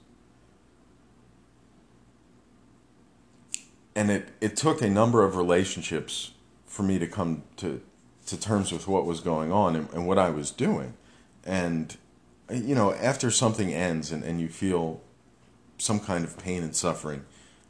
And 3.96 4.10
it, 4.10 4.28
it 4.40 4.56
took 4.56 4.82
a 4.82 4.88
number 4.88 5.24
of 5.24 5.34
relationships 5.34 6.30
for 6.66 6.84
me 6.84 6.98
to 6.98 7.06
come 7.06 7.42
to, 7.56 7.80
to 8.26 8.38
terms 8.38 8.70
with 8.70 8.86
what 8.86 9.06
was 9.06 9.20
going 9.20 9.50
on 9.50 9.74
and, 9.74 9.92
and 9.92 10.06
what 10.06 10.18
I 10.18 10.30
was 10.30 10.50
doing. 10.50 10.94
And, 11.44 11.96
you 12.50 12.74
know, 12.74 12.92
after 12.92 13.30
something 13.30 13.72
ends 13.72 14.12
and, 14.12 14.22
and 14.22 14.40
you 14.40 14.48
feel 14.48 15.00
some 15.78 15.98
kind 15.98 16.24
of 16.24 16.38
pain 16.38 16.62
and 16.62 16.76
suffering, 16.76 17.24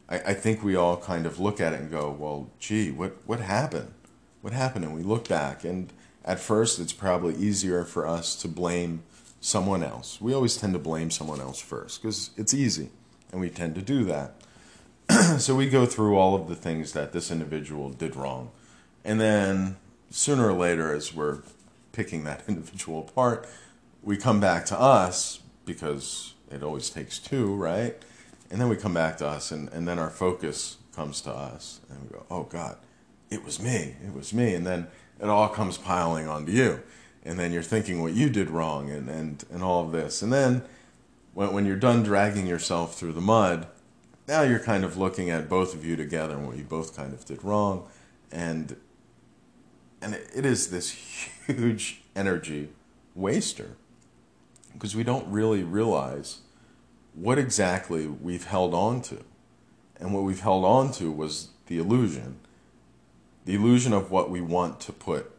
I, 0.09 0.19
I 0.19 0.35
think 0.35 0.63
we 0.63 0.75
all 0.75 0.97
kind 0.97 1.27
of 1.27 1.39
look 1.39 1.61
at 1.61 1.73
it 1.73 1.81
and 1.81 1.91
go, 1.91 2.11
well, 2.11 2.51
gee, 2.59 2.91
what, 2.91 3.17
what 3.25 3.41
happened? 3.41 3.93
What 4.43 4.53
happened? 4.53 4.85
And 4.85 4.95
we 4.95 5.03
look 5.03 5.29
back, 5.29 5.65
and 5.65 5.93
at 6.25 6.41
first, 6.41 6.79
it's 6.79 6.93
probably 6.93 7.37
easier 7.37 7.85
for 7.85 8.07
us 8.07 8.35
to 8.37 8.49
blame 8.49 9.03
someone 9.41 9.83
else. 9.83 10.21
We 10.21 10.35
always 10.35 10.57
tend 10.57 10.73
to 10.73 10.79
blame 10.79 11.11
someone 11.11 11.41
else 11.41 11.61
first 11.61 12.03
because 12.03 12.31
it's 12.37 12.55
easy, 12.55 12.91
and 13.31 13.41
we 13.41 13.49
tend 13.49 13.75
to 13.77 13.83
do 13.83 14.05
that. 14.05 14.35
so 15.39 15.55
we 15.55 15.69
go 15.69 15.87
through 15.87 16.17
all 16.17 16.35
of 16.35 16.49
the 16.49 16.55
things 16.55 16.93
that 16.93 17.13
this 17.13 17.31
individual 17.31 17.91
did 17.91 18.17
wrong. 18.17 18.51
And 19.05 19.21
then 19.21 19.77
sooner 20.11 20.49
or 20.49 20.53
later, 20.53 20.93
as 20.93 21.15
we're 21.15 21.43
picking 21.93 22.25
that 22.25 22.43
individual 22.49 23.01
apart, 23.01 23.49
we 24.03 24.17
come 24.17 24.41
back 24.41 24.67
to 24.67 24.81
us 24.81 25.41
because 25.65 26.35
it 26.51 26.63
always 26.63 26.91
takes 26.91 27.19
two, 27.19 27.55
right? 27.55 27.97
And 28.51 28.61
then 28.61 28.69
we 28.69 28.77
come 28.77 28.95
back 28.95 29.17
to 29.19 29.27
us, 29.27 29.51
and, 29.51 29.69
and 29.71 29.89
then 29.89 29.99
our 29.99 30.11
focus 30.11 30.77
comes 30.95 31.21
to 31.23 31.33
us, 31.33 31.81
and 31.91 32.03
we 32.03 32.09
go, 32.09 32.25
oh 32.31 32.45
God, 32.45 32.77
it 33.31 33.45
was 33.45 33.61
me, 33.61 33.97
it 34.05 34.15
was 34.15 34.33
me. 34.33 34.55
And 34.55 34.65
then 34.65 34.87
it 35.21 35.29
all 35.29 35.49
comes 35.49 35.79
piling 35.79 36.29
onto 36.29 36.53
you. 36.53 36.83
And 37.25 37.39
then 37.39 37.53
you're 37.53 37.63
thinking 37.63 38.03
what 38.03 38.13
you 38.13 38.31
did 38.31 38.51
wrong 38.51 38.89
and, 38.91 39.09
and, 39.09 39.45
and 39.51 39.63
all 39.63 39.85
of 39.85 39.91
this. 39.91 40.23
And 40.23 40.33
then 40.33 40.63
when, 41.35 41.53
when 41.53 41.67
you're 41.67 41.75
done 41.75 42.05
dragging 42.05 42.47
yourself 42.47 42.97
through 42.97 43.13
the 43.13 43.21
mud, 43.21 43.67
now 44.29 44.43
you're 44.43 44.59
kind 44.59 44.85
of 44.85 44.97
looking 44.97 45.31
at 45.31 45.49
both 45.49 45.75
of 45.75 45.85
you 45.85 45.97
together 45.97 46.35
and 46.35 46.47
what 46.47 46.57
you 46.57 46.65
both 46.65 46.97
kind 46.97 47.13
of 47.13 47.25
did 47.25 47.45
wrong. 47.45 47.87
And, 48.33 48.77
and 50.03 50.15
it, 50.15 50.45
is 50.45 50.71
this 50.71 50.91
huge 51.47 52.03
energy 52.15 52.71
waster 53.15 53.77
because 54.73 54.97
we 54.97 55.05
don't 55.05 55.27
really 55.31 55.63
realize 55.63 56.41
what 57.15 57.39
exactly 57.39 58.07
we've 58.07 58.47
held 58.47 58.75
on 58.75 59.01
to. 59.03 59.25
And 59.99 60.13
what 60.13 60.25
we've 60.25 60.41
held 60.41 60.65
on 60.65 60.93
to 60.93 61.11
was 61.11 61.49
the 61.67 61.79
illusion 61.79 62.41
the 63.47 63.55
illusion 63.55 63.93
of 63.93 64.11
what 64.11 64.29
we 64.29 64.41
want 64.41 64.81
to 64.81 64.93
put 64.93 65.31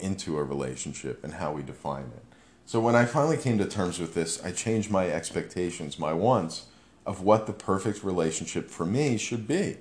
into 0.00 0.38
a 0.38 0.42
relationship 0.42 1.22
and 1.22 1.34
how 1.34 1.52
we 1.52 1.62
define 1.62 2.04
it. 2.16 2.24
So 2.64 2.80
when 2.80 2.96
I 2.96 3.04
finally 3.04 3.36
came 3.36 3.58
to 3.58 3.66
terms 3.66 3.98
with 3.98 4.14
this, 4.14 4.42
I 4.42 4.52
changed 4.52 4.90
my 4.90 5.08
expectations, 5.08 5.98
my 5.98 6.14
wants 6.14 6.64
of 7.06 7.22
what 7.22 7.46
the 7.46 7.52
perfect 7.52 8.04
relationship 8.04 8.68
for 8.68 8.84
me 8.84 9.16
should 9.16 9.46
be. 9.46 9.78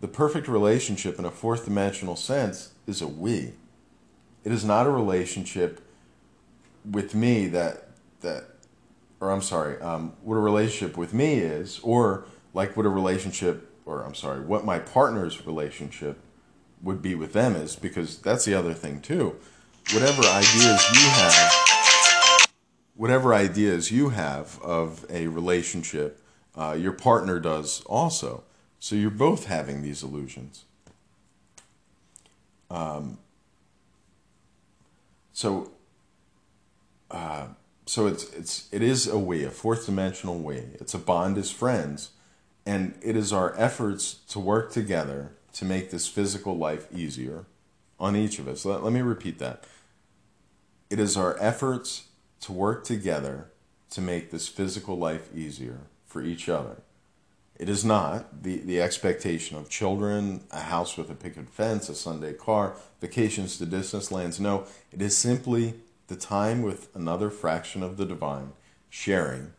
The 0.00 0.08
perfect 0.08 0.48
relationship 0.48 1.18
in 1.18 1.24
a 1.24 1.30
fourth 1.30 1.64
dimensional 1.64 2.16
sense 2.16 2.72
is 2.86 3.02
a 3.02 3.08
we. 3.08 3.52
It 4.44 4.52
is 4.52 4.64
not 4.64 4.86
a 4.86 4.90
relationship 4.90 5.80
with 6.88 7.14
me 7.14 7.48
that 7.48 7.88
that 8.20 8.44
or 9.20 9.30
I'm 9.30 9.42
sorry, 9.42 9.80
um, 9.80 10.12
what 10.22 10.36
a 10.36 10.40
relationship 10.40 10.96
with 10.96 11.14
me 11.14 11.34
is, 11.34 11.80
or 11.82 12.26
like 12.52 12.76
what 12.76 12.86
a 12.86 12.90
relationship, 12.90 13.70
or 13.86 14.02
I'm 14.02 14.14
sorry, 14.14 14.40
what 14.40 14.64
my 14.64 14.78
partner's 14.78 15.46
relationship 15.46 16.18
would 16.82 17.00
be 17.00 17.14
with 17.14 17.32
them 17.32 17.56
is 17.56 17.76
because 17.76 18.18
that's 18.18 18.44
the 18.44 18.54
other 18.54 18.74
thing 18.74 19.00
too. 19.00 19.36
Whatever 19.92 20.22
ideas 20.22 20.84
you 20.92 21.08
have, 21.08 22.48
whatever 22.94 23.32
ideas 23.32 23.90
you 23.90 24.10
have 24.10 24.60
of 24.62 25.06
a 25.08 25.28
relationship, 25.28 26.20
uh, 26.56 26.76
your 26.78 26.92
partner 26.92 27.38
does 27.38 27.82
also. 27.86 28.44
So 28.78 28.94
you're 28.94 29.10
both 29.10 29.46
having 29.46 29.82
these 29.82 30.02
illusions. 30.02 30.64
Um, 32.70 33.18
so, 35.32 35.70
uh, 37.10 37.48
so 37.84 38.06
it's 38.06 38.32
it's 38.32 38.68
it 38.72 38.82
is 38.82 39.06
a 39.06 39.18
we, 39.18 39.44
a 39.44 39.50
fourth 39.50 39.86
dimensional 39.86 40.38
we. 40.38 40.56
It's 40.74 40.94
a 40.94 40.98
bond 40.98 41.38
as 41.38 41.50
friends, 41.50 42.10
and 42.64 42.94
it 43.02 43.16
is 43.16 43.32
our 43.32 43.54
efforts 43.56 44.14
to 44.30 44.40
work 44.40 44.72
together 44.72 45.32
to 45.54 45.64
make 45.64 45.90
this 45.90 46.08
physical 46.08 46.56
life 46.56 46.86
easier 46.92 47.44
on 47.98 48.16
each 48.16 48.38
of 48.38 48.48
us. 48.48 48.64
Let, 48.64 48.82
let 48.82 48.92
me 48.92 49.00
repeat 49.00 49.38
that. 49.38 49.64
It 50.90 50.98
is 50.98 51.16
our 51.16 51.36
efforts 51.40 52.08
to 52.40 52.52
work 52.52 52.84
together 52.84 53.50
to 53.90 54.00
make 54.00 54.30
this 54.30 54.48
physical 54.48 54.98
life 54.98 55.34
easier 55.34 55.80
for 56.16 56.22
each 56.22 56.48
other. 56.48 56.78
It 57.58 57.68
is 57.68 57.84
not 57.84 58.42
the, 58.42 58.56
the 58.56 58.80
expectation 58.80 59.58
of 59.58 59.68
children, 59.68 60.44
a 60.50 60.60
house 60.60 60.96
with 60.96 61.10
a 61.10 61.14
picket 61.14 61.50
fence, 61.50 61.90
a 61.90 61.94
Sunday 61.94 62.32
car, 62.32 62.74
vacations 63.02 63.58
to 63.58 63.66
distant 63.66 64.10
lands. 64.10 64.40
No, 64.40 64.64
it 64.90 65.02
is 65.02 65.14
simply 65.14 65.74
the 66.06 66.16
time 66.16 66.62
with 66.62 66.88
another 66.94 67.28
fraction 67.28 67.82
of 67.82 67.98
the 67.98 68.06
divine 68.06 68.52
sharing 68.88 69.52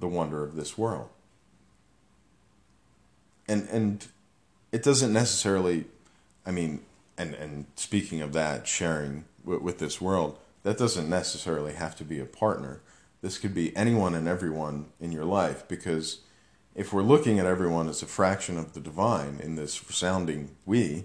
the 0.00 0.08
wonder 0.08 0.42
of 0.42 0.56
this 0.56 0.78
world. 0.78 1.10
And 3.46 3.68
and 3.68 4.06
it 4.72 4.82
doesn't 4.82 5.12
necessarily 5.12 5.84
I 6.46 6.50
mean 6.50 6.80
and 7.18 7.34
and 7.34 7.66
speaking 7.76 8.22
of 8.22 8.32
that 8.32 8.66
sharing 8.66 9.26
with, 9.44 9.60
with 9.60 9.78
this 9.80 10.00
world, 10.00 10.38
that 10.62 10.78
doesn't 10.78 11.10
necessarily 11.10 11.74
have 11.74 11.94
to 11.96 12.04
be 12.04 12.20
a 12.20 12.24
partner. 12.24 12.80
This 13.24 13.38
could 13.38 13.54
be 13.54 13.74
anyone 13.74 14.14
and 14.14 14.28
everyone 14.28 14.92
in 15.00 15.10
your 15.10 15.24
life 15.24 15.66
because 15.66 16.18
if 16.74 16.92
we're 16.92 17.00
looking 17.00 17.38
at 17.38 17.46
everyone 17.46 17.88
as 17.88 18.02
a 18.02 18.06
fraction 18.06 18.58
of 18.58 18.74
the 18.74 18.80
divine 18.80 19.40
in 19.42 19.54
this 19.54 19.82
resounding 19.88 20.54
we, 20.66 21.04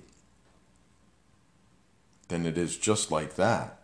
then 2.27 2.45
it 2.45 2.57
is 2.57 2.77
just 2.77 3.09
like 3.09 3.35
that. 3.37 3.79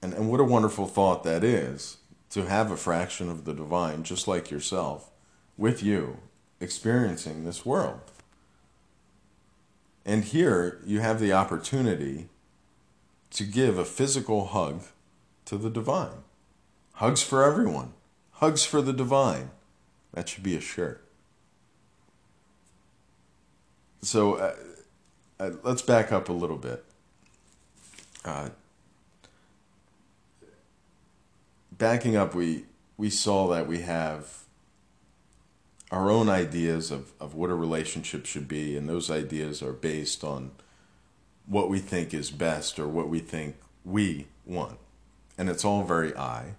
And, 0.00 0.14
and 0.14 0.30
what 0.30 0.40
a 0.40 0.44
wonderful 0.44 0.86
thought 0.86 1.24
that 1.24 1.44
is 1.44 1.98
to 2.30 2.46
have 2.46 2.70
a 2.70 2.76
fraction 2.78 3.28
of 3.28 3.44
the 3.44 3.52
divine, 3.52 4.02
just 4.02 4.26
like 4.26 4.50
yourself, 4.50 5.10
with 5.58 5.82
you, 5.82 6.20
experiencing 6.58 7.44
this 7.44 7.66
world. 7.66 8.00
And 10.06 10.24
here 10.24 10.80
you 10.86 11.00
have 11.00 11.20
the 11.20 11.34
opportunity 11.34 12.30
to 13.32 13.44
give 13.44 13.76
a 13.76 13.84
physical 13.84 14.46
hug 14.46 14.84
to 15.44 15.58
the 15.58 15.68
divine. 15.68 16.22
Hugs 16.96 17.22
for 17.22 17.44
everyone, 17.44 17.92
hugs 18.32 18.64
for 18.64 18.80
the 18.80 18.92
divine. 18.92 19.50
That 20.14 20.30
should 20.30 20.42
be 20.42 20.56
a 20.56 20.62
shirt. 20.62 21.06
So 24.00 24.36
uh, 24.36 24.54
uh, 25.38 25.50
let's 25.62 25.82
back 25.82 26.10
up 26.10 26.30
a 26.30 26.32
little 26.32 26.56
bit. 26.56 26.82
Uh, 28.24 28.48
backing 31.70 32.16
up, 32.16 32.34
we 32.34 32.64
we 32.96 33.10
saw 33.10 33.46
that 33.48 33.66
we 33.66 33.80
have 33.80 34.44
our 35.90 36.10
own 36.10 36.30
ideas 36.30 36.90
of, 36.90 37.12
of 37.20 37.34
what 37.34 37.50
a 37.50 37.54
relationship 37.54 38.24
should 38.24 38.48
be, 38.48 38.74
and 38.74 38.88
those 38.88 39.10
ideas 39.10 39.62
are 39.62 39.74
based 39.74 40.24
on 40.24 40.50
what 41.44 41.68
we 41.68 41.78
think 41.78 42.14
is 42.14 42.30
best 42.30 42.78
or 42.78 42.88
what 42.88 43.10
we 43.10 43.18
think 43.18 43.56
we 43.84 44.28
want. 44.46 44.78
And 45.36 45.50
it's 45.50 45.64
all 45.64 45.82
very 45.84 46.16
I 46.16 46.54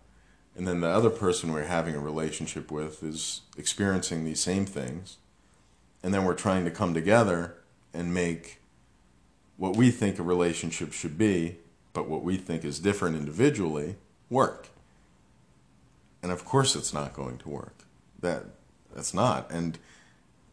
and 0.58 0.68
then 0.68 0.82
the 0.82 0.88
other 0.88 1.12
person 1.12 1.54
we're 1.54 1.66
having 1.66 1.94
a 1.94 2.00
relationship 2.00 2.72
with 2.72 3.04
is 3.04 3.42
experiencing 3.58 4.26
these 4.26 4.40
same 4.40 4.66
things. 4.66 5.18
And 6.02 6.12
then 6.14 6.26
we're 6.26 6.34
trying 6.34 6.66
to 6.66 6.72
come 6.72 6.96
together 6.96 7.58
and 7.94 8.12
make 8.12 8.60
what 9.56 9.76
we 9.76 9.92
think 9.92 10.18
a 10.18 10.24
relationship 10.24 10.94
should 10.94 11.18
be 11.18 11.58
but 11.94 12.08
what 12.08 12.24
we 12.24 12.38
think 12.38 12.64
is 12.64 12.78
different 12.78 13.16
individually 13.16 13.96
work. 14.30 14.68
And 16.22 16.32
of 16.32 16.46
course 16.46 16.76
it's 16.76 16.94
not 16.94 17.14
going 17.14 17.40
to 17.40 17.50
work. 17.50 17.86
That 18.20 18.46
that's 18.94 19.14
not. 19.14 19.50
And 19.52 19.80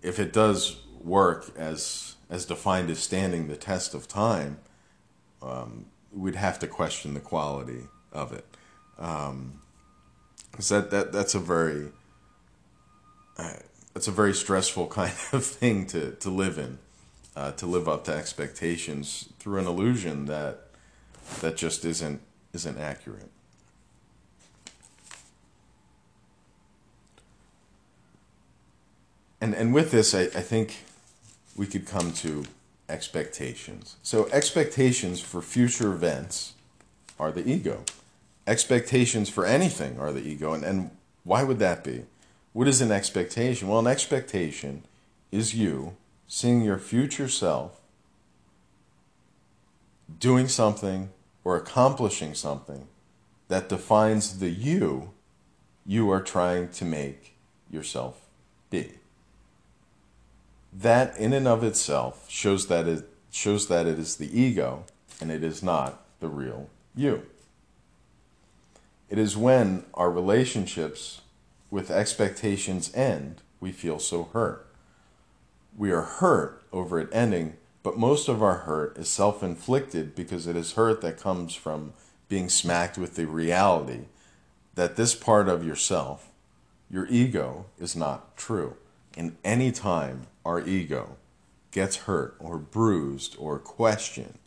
if 0.03 0.19
it 0.19 0.33
does 0.33 0.81
work 1.03 1.51
as 1.57 2.17
as 2.31 2.47
defined 2.47 2.91
as 2.91 2.99
standing 2.99 3.49
the 3.49 3.57
test 3.57 3.95
of 3.95 4.09
time 4.09 4.59
um, 5.43 5.87
we'd 6.13 6.37
have 6.37 6.59
to 6.61 6.67
question 6.67 7.13
the 7.13 7.21
quality 7.21 7.89
of 8.13 8.33
it. 8.33 8.47
Um, 8.99 9.61
because 10.55 10.69
that, 10.69 10.91
that 10.93 11.11
that's 11.11 11.35
a 11.35 11.41
very 11.41 11.89
uh, 13.37 13.55
that's 13.93 14.07
a 14.07 14.13
very 14.13 14.33
stressful 14.33 14.87
kind 15.01 15.13
of 15.33 15.45
thing 15.45 15.87
to, 15.89 16.13
to 16.13 16.31
live 16.31 16.59
in, 16.59 16.79
uh, 17.35 17.51
to 17.53 17.67
live 17.67 17.89
up 17.89 18.05
to 18.05 18.13
expectations 18.13 19.29
through 19.41 19.59
an 19.59 19.67
illusion 19.67 20.27
that 20.27 20.69
that 21.41 21.57
just 21.57 21.85
isn't 21.85 22.21
isn't 22.53 22.79
accurate. 22.79 23.31
And 29.41 29.55
and 29.55 29.75
with 29.75 29.91
this, 29.91 30.15
I, 30.15 30.23
I 30.23 30.41
think 30.41 30.85
we 31.57 31.67
could 31.67 31.85
come 31.85 32.13
to 32.13 32.45
expectations. 32.89 33.97
So 34.05 34.29
expectations 34.31 35.21
for 35.21 35.43
future 35.43 35.93
events 35.93 36.53
are 37.19 37.33
the 37.33 37.49
ego 37.49 37.85
expectations 38.47 39.29
for 39.29 39.47
anything 39.47 39.99
are 39.99 40.13
the 40.13 40.27
ego. 40.27 40.53
And, 40.53 40.65
and 40.65 40.91
why 41.23 41.45
would 41.45 41.59
that 41.59 41.85
be? 41.85 42.05
What 42.53 42.69
is 42.69 42.81
an 42.81 42.93
expectation? 42.93 43.69
Well, 43.69 43.81
an 43.81 43.87
expectation 43.87 44.85
is 45.33 45.55
you 45.55 45.97
seeing 46.27 46.63
your 46.63 46.79
future 46.79 47.29
self 47.29 47.81
doing 50.19 50.49
something 50.49 51.11
or 51.43 51.57
accomplishing 51.57 52.35
something 52.35 52.87
that 53.49 53.69
defines 53.69 54.39
the 54.39 54.51
you 54.51 55.11
you 55.87 56.11
are 56.11 56.21
trying 56.23 56.69
to 56.69 56.85
make 56.85 57.37
yourself 57.71 58.27
be. 58.71 58.93
That 60.73 61.17
in 61.19 61.33
and 61.33 61.47
of 61.47 61.63
itself 61.63 62.27
shows 62.29 62.69
that 62.69 62.87
it 62.89 63.09
shows 63.31 63.69
that 63.69 63.87
it 63.87 63.99
is 63.99 64.17
the 64.17 64.41
ego 64.41 64.85
and 65.21 65.31
it 65.31 65.45
is 65.45 65.63
not 65.63 66.05
the 66.21 66.29
real 66.29 66.69
you. 66.95 67.27
It 69.09 69.19
is 69.19 69.37
when 69.37 69.85
our 69.95 70.11
relationships 70.11 71.21
with 71.71 71.91
expectations 71.91 72.95
end, 72.95 73.43
we 73.61 73.73
feel 73.73 73.99
so 73.99 74.25
hurt. 74.33 74.67
We 75.77 75.91
are 75.91 76.03
hurt 76.03 76.63
over 76.73 77.01
it 77.01 77.09
ending, 77.13 77.55
but 77.83 77.99
most 77.99 78.29
of 78.29 78.43
our 78.43 78.59
hurt 78.59 78.97
is 78.97 79.09
self 79.09 79.43
inflicted 79.43 80.15
because 80.15 80.47
it 80.47 80.57
is 80.57 80.73
hurt 80.73 81.01
that 81.03 81.21
comes 81.21 81.55
from 81.55 81.93
being 82.29 82.49
smacked 82.49 82.97
with 82.97 83.17
the 83.17 83.27
reality 83.27 84.07
that 84.75 84.97
this 84.97 85.15
part 85.15 85.49
of 85.49 85.67
yourself, 85.67 86.31
your 86.91 87.07
ego, 87.09 87.67
is 87.79 87.95
not 87.95 88.37
true. 88.37 88.77
And 89.17 89.37
any 89.45 89.71
time 89.71 90.27
our 90.45 90.61
ego 90.67 91.17
gets 91.71 91.97
hurt 91.97 92.37
or 92.39 92.59
bruised 92.59 93.37
or 93.39 93.59
questioned, 93.59 94.39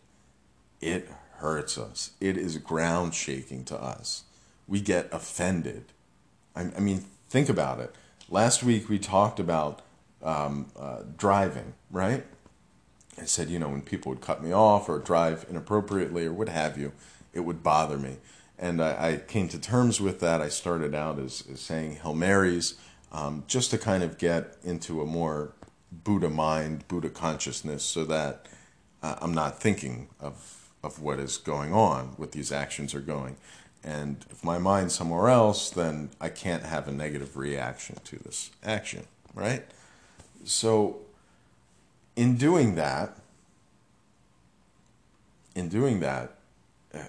it 0.81 1.09
hurts 1.37 1.77
us. 1.77 2.11
It 2.19 2.37
is 2.37 2.57
ground 2.57 3.13
shaking 3.13 3.63
to 3.65 3.77
us 3.77 4.23
we 4.67 4.81
get 4.81 5.09
offended. 5.11 5.85
I, 6.55 6.71
I 6.75 6.79
mean, 6.79 7.05
think 7.29 7.49
about 7.49 7.79
it. 7.79 7.93
Last 8.29 8.63
week 8.63 8.89
we 8.89 8.99
talked 8.99 9.39
about 9.39 9.81
um, 10.21 10.67
uh, 10.77 11.03
driving, 11.17 11.73
right? 11.91 12.25
I 13.19 13.25
said, 13.25 13.49
you 13.49 13.57
know, 13.59 13.69
when 13.69 13.81
people 13.81 14.11
would 14.11 14.21
cut 14.21 14.43
me 14.43 14.51
off 14.51 14.89
or 14.89 14.99
drive 14.99 15.45
inappropriately 15.49 16.25
or 16.25 16.33
what 16.33 16.49
have 16.49 16.77
you, 16.77 16.91
it 17.33 17.41
would 17.41 17.63
bother 17.63 17.97
me. 17.97 18.17
And 18.59 18.81
I, 18.81 19.09
I 19.09 19.17
came 19.17 19.47
to 19.49 19.59
terms 19.59 20.01
with 20.01 20.19
that. 20.19 20.41
I 20.41 20.49
started 20.49 20.93
out 20.93 21.19
as, 21.19 21.43
as 21.51 21.59
saying 21.59 21.97
Hail 21.97 22.13
Marys 22.13 22.75
um, 23.11 23.43
just 23.47 23.71
to 23.71 23.77
kind 23.77 24.03
of 24.03 24.17
get 24.17 24.57
into 24.63 25.01
a 25.01 25.05
more 25.05 25.53
Buddha 25.91 26.29
mind, 26.29 26.87
Buddha 26.87 27.09
consciousness, 27.09 27.83
so 27.83 28.03
that 28.05 28.47
uh, 29.01 29.15
I'm 29.21 29.33
not 29.33 29.61
thinking 29.61 30.09
of, 30.19 30.69
of 30.83 31.01
what 31.01 31.19
is 31.19 31.37
going 31.37 31.73
on, 31.73 32.13
what 32.17 32.33
these 32.33 32.51
actions 32.51 32.93
are 32.93 32.99
going. 32.99 33.37
And 33.83 34.25
if 34.29 34.43
my 34.43 34.57
mind's 34.57 34.95
somewhere 34.95 35.29
else, 35.29 35.69
then 35.69 36.09
I 36.19 36.29
can't 36.29 36.63
have 36.63 36.87
a 36.87 36.91
negative 36.91 37.37
reaction 37.37 37.97
to 38.03 38.17
this 38.17 38.51
action, 38.63 39.05
right? 39.33 39.63
So, 40.43 40.97
in 42.15 42.35
doing 42.35 42.75
that, 42.75 43.17
in 45.55 45.69
doing 45.69 45.99
that, 46.01 46.35
uh, 46.93 46.99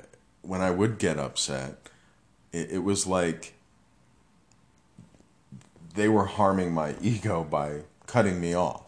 when 0.42 0.60
I 0.60 0.70
would 0.70 0.98
get 0.98 1.18
upset, 1.18 1.88
it, 2.52 2.70
it 2.70 2.78
was 2.78 3.06
like 3.06 3.54
they 5.94 6.08
were 6.08 6.26
harming 6.26 6.72
my 6.72 6.94
ego 7.02 7.44
by 7.44 7.80
cutting 8.06 8.40
me 8.40 8.54
off. 8.54 8.84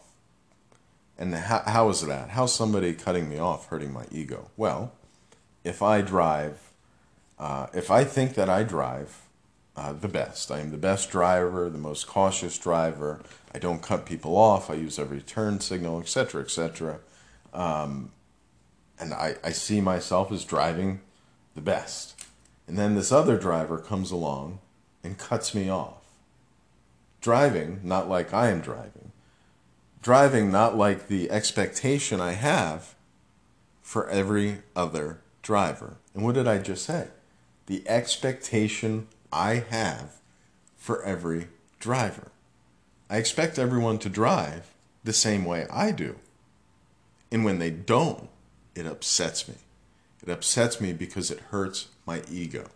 And 1.17 1.35
how, 1.35 1.61
how 1.67 1.89
is 1.89 2.01
that? 2.07 2.29
How's 2.29 2.55
somebody 2.55 2.93
cutting 2.93 3.29
me 3.29 3.37
off 3.37 3.67
hurting 3.67 3.93
my 3.93 4.05
ego? 4.11 4.49
Well, 4.57 4.93
if 5.63 5.83
I 5.83 6.01
drive, 6.01 6.70
uh, 7.41 7.65
if 7.73 7.89
I 7.89 8.03
think 8.03 8.35
that 8.35 8.49
I 8.49 8.61
drive 8.61 9.27
uh, 9.75 9.93
the 9.93 10.07
best, 10.07 10.51
I 10.51 10.59
am 10.59 10.69
the 10.69 10.77
best 10.77 11.09
driver, 11.09 11.71
the 11.71 11.79
most 11.79 12.05
cautious 12.05 12.55
driver, 12.55 13.19
I 13.51 13.57
don't 13.57 13.81
cut 13.81 14.05
people 14.05 14.37
off, 14.37 14.69
I 14.69 14.75
use 14.75 14.99
every 14.99 15.21
turn 15.21 15.59
signal, 15.59 15.99
etc., 15.99 16.43
etc. 16.43 16.99
Um, 17.51 18.11
and 18.99 19.11
I, 19.11 19.37
I 19.43 19.49
see 19.49 19.81
myself 19.81 20.31
as 20.31 20.45
driving 20.45 21.01
the 21.55 21.61
best. 21.61 22.13
And 22.67 22.77
then 22.77 22.93
this 22.93 23.11
other 23.11 23.37
driver 23.39 23.79
comes 23.79 24.11
along 24.11 24.59
and 25.03 25.17
cuts 25.17 25.55
me 25.55 25.67
off. 25.67 26.03
Driving, 27.21 27.79
not 27.83 28.07
like 28.07 28.35
I 28.35 28.49
am 28.51 28.61
driving. 28.61 29.11
Driving, 30.03 30.51
not 30.51 30.77
like 30.77 31.07
the 31.07 31.31
expectation 31.31 32.21
I 32.21 32.33
have 32.33 32.93
for 33.81 34.07
every 34.09 34.59
other 34.75 35.21
driver. 35.41 35.97
And 36.13 36.23
what 36.23 36.35
did 36.35 36.47
I 36.47 36.59
just 36.59 36.85
say? 36.85 37.07
The 37.67 37.87
expectation 37.87 39.07
I 39.31 39.63
have 39.69 40.17
for 40.77 41.03
every 41.03 41.47
driver. 41.79 42.31
I 43.09 43.17
expect 43.17 43.59
everyone 43.59 43.99
to 43.99 44.09
drive 44.09 44.71
the 45.03 45.13
same 45.13 45.45
way 45.45 45.67
I 45.69 45.91
do. 45.91 46.17
And 47.31 47.45
when 47.45 47.59
they 47.59 47.71
don't, 47.71 48.29
it 48.75 48.85
upsets 48.85 49.47
me. 49.47 49.55
It 50.21 50.29
upsets 50.29 50.79
me 50.79 50.93
because 50.93 51.31
it 51.31 51.39
hurts 51.51 51.87
my 52.05 52.21
ego. 52.29 52.69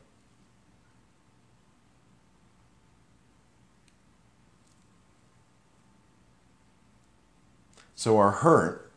So 7.96 8.18
our 8.18 8.32
hurt, 8.32 8.92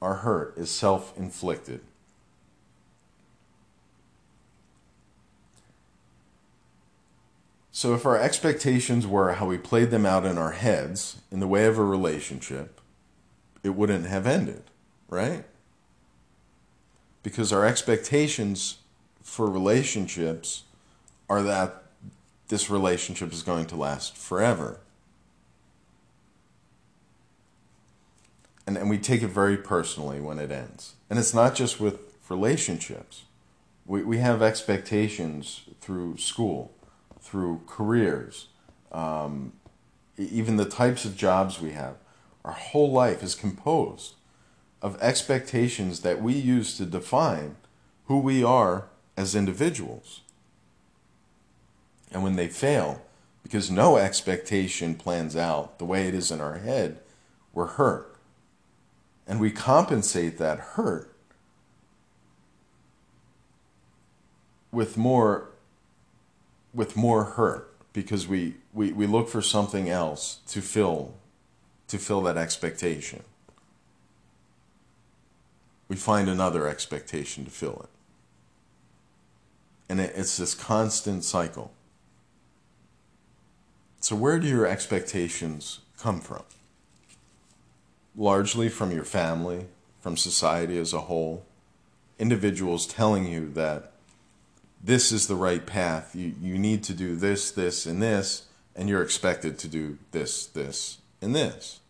our 0.00 0.14
hurt 0.14 0.56
is 0.56 0.70
self 0.70 1.16
inflicted. 1.16 1.80
So 7.76 7.92
if 7.92 8.06
our 8.06 8.16
expectations 8.16 9.06
were 9.06 9.34
how 9.34 9.44
we 9.44 9.58
played 9.58 9.90
them 9.90 10.06
out 10.06 10.24
in 10.24 10.38
our 10.38 10.52
heads 10.52 11.20
in 11.30 11.40
the 11.40 11.46
way 11.46 11.66
of 11.66 11.76
a 11.76 11.84
relationship, 11.84 12.80
it 13.62 13.74
wouldn't 13.74 14.06
have 14.06 14.26
ended, 14.26 14.62
right? 15.10 15.44
Because 17.22 17.52
our 17.52 17.66
expectations 17.66 18.78
for 19.22 19.50
relationships 19.50 20.62
are 21.28 21.42
that 21.42 21.82
this 22.48 22.70
relationship 22.70 23.30
is 23.30 23.42
going 23.42 23.66
to 23.66 23.76
last 23.76 24.16
forever. 24.16 24.80
And, 28.66 28.78
and 28.78 28.88
we 28.88 28.96
take 28.96 29.20
it 29.20 29.28
very 29.28 29.58
personally 29.58 30.18
when 30.18 30.38
it 30.38 30.50
ends. 30.50 30.94
And 31.10 31.18
it's 31.18 31.34
not 31.34 31.54
just 31.54 31.78
with 31.78 31.98
relationships. 32.30 33.24
We, 33.84 34.02
we 34.02 34.16
have 34.16 34.40
expectations 34.40 35.60
through 35.82 36.16
school 36.16 36.72
through 37.26 37.60
careers, 37.66 38.46
um, 38.92 39.52
even 40.16 40.56
the 40.56 40.64
types 40.64 41.04
of 41.04 41.16
jobs 41.16 41.60
we 41.60 41.72
have. 41.72 41.96
Our 42.44 42.52
whole 42.52 42.92
life 42.92 43.22
is 43.22 43.34
composed 43.34 44.14
of 44.80 44.96
expectations 45.02 46.00
that 46.00 46.22
we 46.22 46.34
use 46.34 46.76
to 46.76 46.86
define 46.86 47.56
who 48.04 48.20
we 48.20 48.44
are 48.44 48.86
as 49.16 49.34
individuals. 49.34 50.20
And 52.12 52.22
when 52.22 52.36
they 52.36 52.46
fail, 52.46 53.02
because 53.42 53.70
no 53.70 53.96
expectation 53.96 54.94
plans 54.94 55.34
out 55.34 55.80
the 55.80 55.84
way 55.84 56.06
it 56.06 56.14
is 56.14 56.30
in 56.30 56.40
our 56.40 56.58
head, 56.58 57.00
we're 57.52 57.66
hurt. 57.66 58.16
And 59.26 59.40
we 59.40 59.50
compensate 59.50 60.38
that 60.38 60.60
hurt 60.60 61.12
with 64.70 64.96
more 64.96 65.48
with 66.76 66.94
more 66.94 67.24
hurt 67.24 67.74
because 67.92 68.28
we, 68.28 68.54
we, 68.74 68.92
we 68.92 69.06
look 69.06 69.28
for 69.28 69.40
something 69.42 69.88
else 69.88 70.40
to 70.48 70.60
fill 70.60 71.14
to 71.88 71.98
fill 71.98 72.20
that 72.22 72.36
expectation. 72.36 73.22
We 75.88 75.96
find 75.96 76.28
another 76.28 76.66
expectation 76.66 77.44
to 77.44 77.50
fill 77.50 77.80
it. 77.84 77.88
And 79.88 80.00
it, 80.00 80.12
it's 80.16 80.36
this 80.36 80.54
constant 80.54 81.22
cycle. 81.22 81.72
So, 84.00 84.16
where 84.16 84.38
do 84.38 84.48
your 84.48 84.66
expectations 84.66 85.80
come 85.96 86.20
from? 86.20 86.42
Largely 88.16 88.68
from 88.68 88.90
your 88.90 89.04
family, 89.04 89.66
from 90.00 90.16
society 90.16 90.76
as 90.78 90.92
a 90.92 91.02
whole, 91.02 91.44
individuals 92.18 92.86
telling 92.86 93.26
you 93.26 93.48
that 93.50 93.92
this 94.82 95.12
is 95.12 95.26
the 95.26 95.34
right 95.34 95.64
path. 95.64 96.14
You, 96.14 96.34
you 96.40 96.58
need 96.58 96.84
to 96.84 96.94
do 96.94 97.16
this, 97.16 97.50
this, 97.50 97.86
and 97.86 98.02
this, 98.02 98.46
and 98.74 98.88
you're 98.88 99.02
expected 99.02 99.58
to 99.60 99.68
do 99.68 99.98
this, 100.12 100.46
this, 100.46 100.98
and 101.20 101.34
this. 101.34 101.80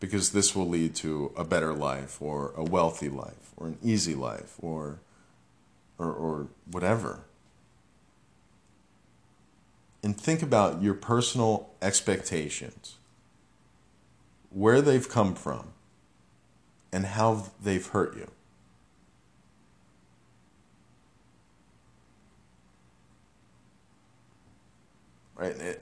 Because 0.00 0.32
this 0.32 0.54
will 0.54 0.68
lead 0.68 0.94
to 0.96 1.32
a 1.36 1.44
better 1.44 1.72
life, 1.72 2.20
or 2.20 2.52
a 2.56 2.64
wealthy 2.64 3.08
life, 3.08 3.52
or 3.56 3.68
an 3.68 3.78
easy 3.82 4.14
life, 4.14 4.56
or, 4.60 4.98
or, 5.98 6.12
or 6.12 6.48
whatever. 6.70 7.20
And 10.02 10.14
think 10.14 10.42
about 10.42 10.82
your 10.82 10.92
personal 10.92 11.70
expectations, 11.80 12.96
where 14.50 14.82
they've 14.82 15.08
come 15.08 15.34
from, 15.34 15.68
and 16.92 17.06
how 17.06 17.46
they've 17.62 17.86
hurt 17.86 18.14
you. 18.14 18.30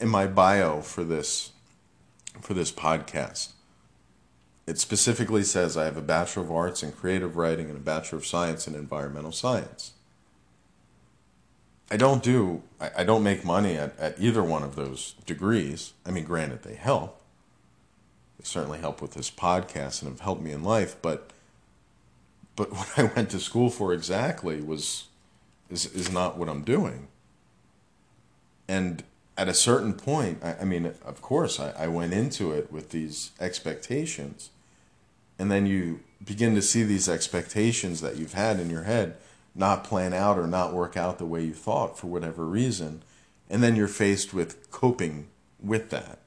In 0.01 0.09
my 0.09 0.27
bio 0.27 0.81
for 0.81 1.05
this 1.05 1.51
for 2.41 2.55
this 2.55 2.73
podcast 2.73 3.53
it 4.67 4.79
specifically 4.79 5.43
says 5.43 5.77
i 5.77 5.85
have 5.85 5.97
a 5.97 6.03
bachelor 6.03 6.45
of 6.45 6.51
arts 6.51 6.83
in 6.83 6.93
creative 6.93 7.37
writing 7.37 7.69
and 7.69 7.77
a 7.77 7.81
bachelor 7.81 8.19
of 8.19 8.27
science 8.27 8.67
in 8.67 8.75
environmental 8.75 9.33
science. 9.33 9.93
I 11.91 11.97
don't 11.97 12.23
do 12.23 12.63
i, 12.81 13.05
don't 13.05 13.23
make 13.23 13.45
money 13.45 13.77
at, 13.77 13.99
at 13.99 14.19
either 14.19 14.43
one 14.43 14.63
of 14.63 14.77
those 14.77 15.15
degrees. 15.27 15.93
I 16.07 16.11
mean 16.11 16.25
granted 16.25 16.63
they 16.63 16.75
help. 16.75 17.21
They 18.39 18.45
certainly 18.45 18.79
help 18.79 19.03
with 19.03 19.13
this 19.13 19.31
podcast 19.31 20.01
and 20.01 20.11
have 20.11 20.21
helped 20.21 20.43
me 20.43 20.53
in 20.53 20.63
life 20.63 20.97
but 21.03 21.31
but 22.57 22.73
what 22.77 22.91
i 22.97 23.05
went 23.05 23.31
to 23.31 23.41
school 23.41 23.69
for 23.69 23.93
exactly 23.93 24.61
was 24.63 25.09
is 25.71 25.87
is 25.87 26.11
not 26.11 26.39
what 26.39 26.49
i'm 26.49 26.63
doing. 26.63 27.09
And 28.69 29.03
at 29.37 29.49
a 29.49 29.55
certain 29.55 29.95
point, 29.95 30.43
I, 30.43 30.57
I 30.61 30.65
mean, 30.65 30.87
of 30.87 31.23
course, 31.23 31.59
I, 31.59 31.71
I 31.73 31.87
went 31.89 32.13
into 32.13 32.53
it 32.53 32.73
with 32.73 32.91
these 32.91 33.33
expectations. 33.41 34.51
And 35.39 35.51
then 35.51 35.67
you 35.67 36.01
begin 36.25 36.55
to 36.55 36.63
see 36.63 36.83
these 36.83 37.09
expectations 37.09 38.01
that 38.01 38.17
you've 38.17 38.35
had 38.35 38.61
in 38.61 38.71
your 38.71 38.83
head 38.83 39.17
not 39.55 39.85
plan 39.85 40.13
out 40.13 40.39
or 40.39 40.47
not 40.47 40.73
work 40.73 40.97
out 40.97 41.19
the 41.19 41.27
way 41.27 41.45
you 41.45 41.53
thought 41.53 41.99
for 41.99 42.07
whatever 42.07 42.47
reason. 42.47 43.03
And 43.51 43.63
then 43.63 43.77
you're 43.77 43.89
faced 43.89 44.33
with 44.33 44.71
coping 44.71 45.29
with 45.61 45.91
that. 45.91 46.19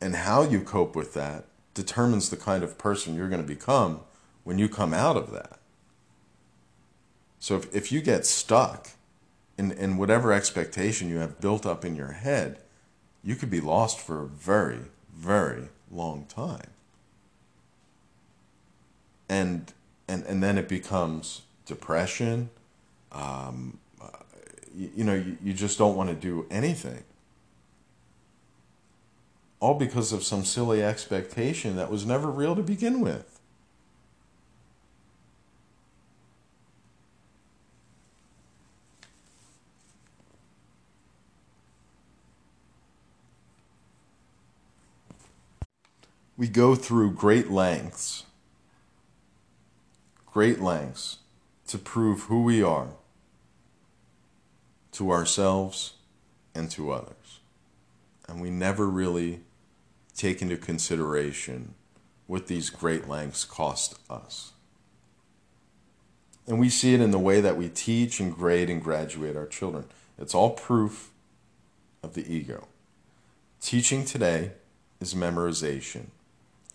And 0.00 0.14
how 0.14 0.42
you 0.42 0.60
cope 0.60 0.94
with 0.96 1.14
that 1.14 1.44
determines 1.74 2.30
the 2.30 2.36
kind 2.36 2.62
of 2.62 2.78
person 2.78 3.14
you're 3.14 3.28
going 3.28 3.42
to 3.42 3.46
become 3.46 4.00
when 4.44 4.58
you 4.58 4.68
come 4.68 4.94
out 4.94 5.16
of 5.16 5.30
that. 5.32 5.58
So 7.40 7.56
if, 7.56 7.74
if 7.74 7.92
you 7.92 8.00
get 8.00 8.26
stuck 8.26 8.90
in, 9.58 9.72
in 9.72 9.96
whatever 9.96 10.32
expectation 10.32 11.10
you 11.10 11.18
have 11.18 11.40
built 11.40 11.66
up 11.66 11.84
in 11.84 11.96
your 11.96 12.12
head, 12.12 12.60
you 13.22 13.34
could 13.34 13.50
be 13.50 13.60
lost 13.60 13.98
for 13.98 14.22
a 14.22 14.26
very, 14.26 14.78
very 15.12 15.68
long 15.90 16.24
time. 16.26 16.70
And, 19.28 19.72
and, 20.06 20.24
and 20.24 20.42
then 20.42 20.56
it 20.56 20.68
becomes 20.68 21.42
depression. 21.66 22.50
Um, 23.12 23.78
you, 24.74 24.90
you 24.96 25.04
know, 25.04 25.14
you, 25.14 25.36
you 25.42 25.52
just 25.52 25.76
don't 25.76 25.96
want 25.96 26.08
to 26.08 26.14
do 26.14 26.46
anything. 26.50 27.02
All 29.60 29.74
because 29.74 30.12
of 30.12 30.22
some 30.22 30.44
silly 30.44 30.84
expectation 30.84 31.74
that 31.76 31.90
was 31.90 32.06
never 32.06 32.30
real 32.30 32.54
to 32.54 32.62
begin 32.62 33.00
with. 33.00 33.37
We 46.38 46.46
go 46.46 46.76
through 46.76 47.10
great 47.10 47.50
lengths, 47.50 48.24
great 50.24 50.60
lengths 50.60 51.18
to 51.66 51.76
prove 51.76 52.22
who 52.22 52.44
we 52.44 52.62
are 52.62 52.90
to 54.92 55.10
ourselves 55.10 55.94
and 56.54 56.70
to 56.70 56.92
others. 56.92 57.40
And 58.28 58.40
we 58.40 58.50
never 58.50 58.86
really 58.86 59.40
take 60.16 60.40
into 60.40 60.56
consideration 60.56 61.74
what 62.28 62.46
these 62.46 62.70
great 62.70 63.08
lengths 63.08 63.44
cost 63.44 63.98
us. 64.08 64.52
And 66.46 66.60
we 66.60 66.68
see 66.68 66.94
it 66.94 67.00
in 67.00 67.10
the 67.10 67.18
way 67.18 67.40
that 67.40 67.56
we 67.56 67.68
teach 67.68 68.20
and 68.20 68.34
grade 68.34 68.70
and 68.70 68.82
graduate 68.82 69.36
our 69.36 69.46
children. 69.46 69.86
It's 70.16 70.34
all 70.34 70.50
proof 70.50 71.10
of 72.02 72.14
the 72.14 72.32
ego. 72.32 72.68
Teaching 73.60 74.04
today 74.04 74.52
is 75.00 75.14
memorization. 75.14 76.06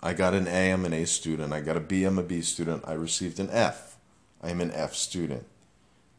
I 0.05 0.11
got 0.11 0.33
an 0.33 0.49
A, 0.49 0.71
I'm 0.71 0.83
an 0.83 0.91
A 0.91 1.05
student. 1.05 1.53
I 1.53 1.61
got 1.61 1.77
a 1.77 1.79
B, 1.79 2.03
I'm 2.03 2.19
a 2.19 2.23
B 2.23 2.41
student. 2.41 2.83
I 2.85 2.91
received 2.91 3.39
an 3.39 3.49
F, 3.49 3.95
I 4.41 4.49
am 4.49 4.59
an 4.59 4.69
F 4.71 4.93
student. 4.93 5.45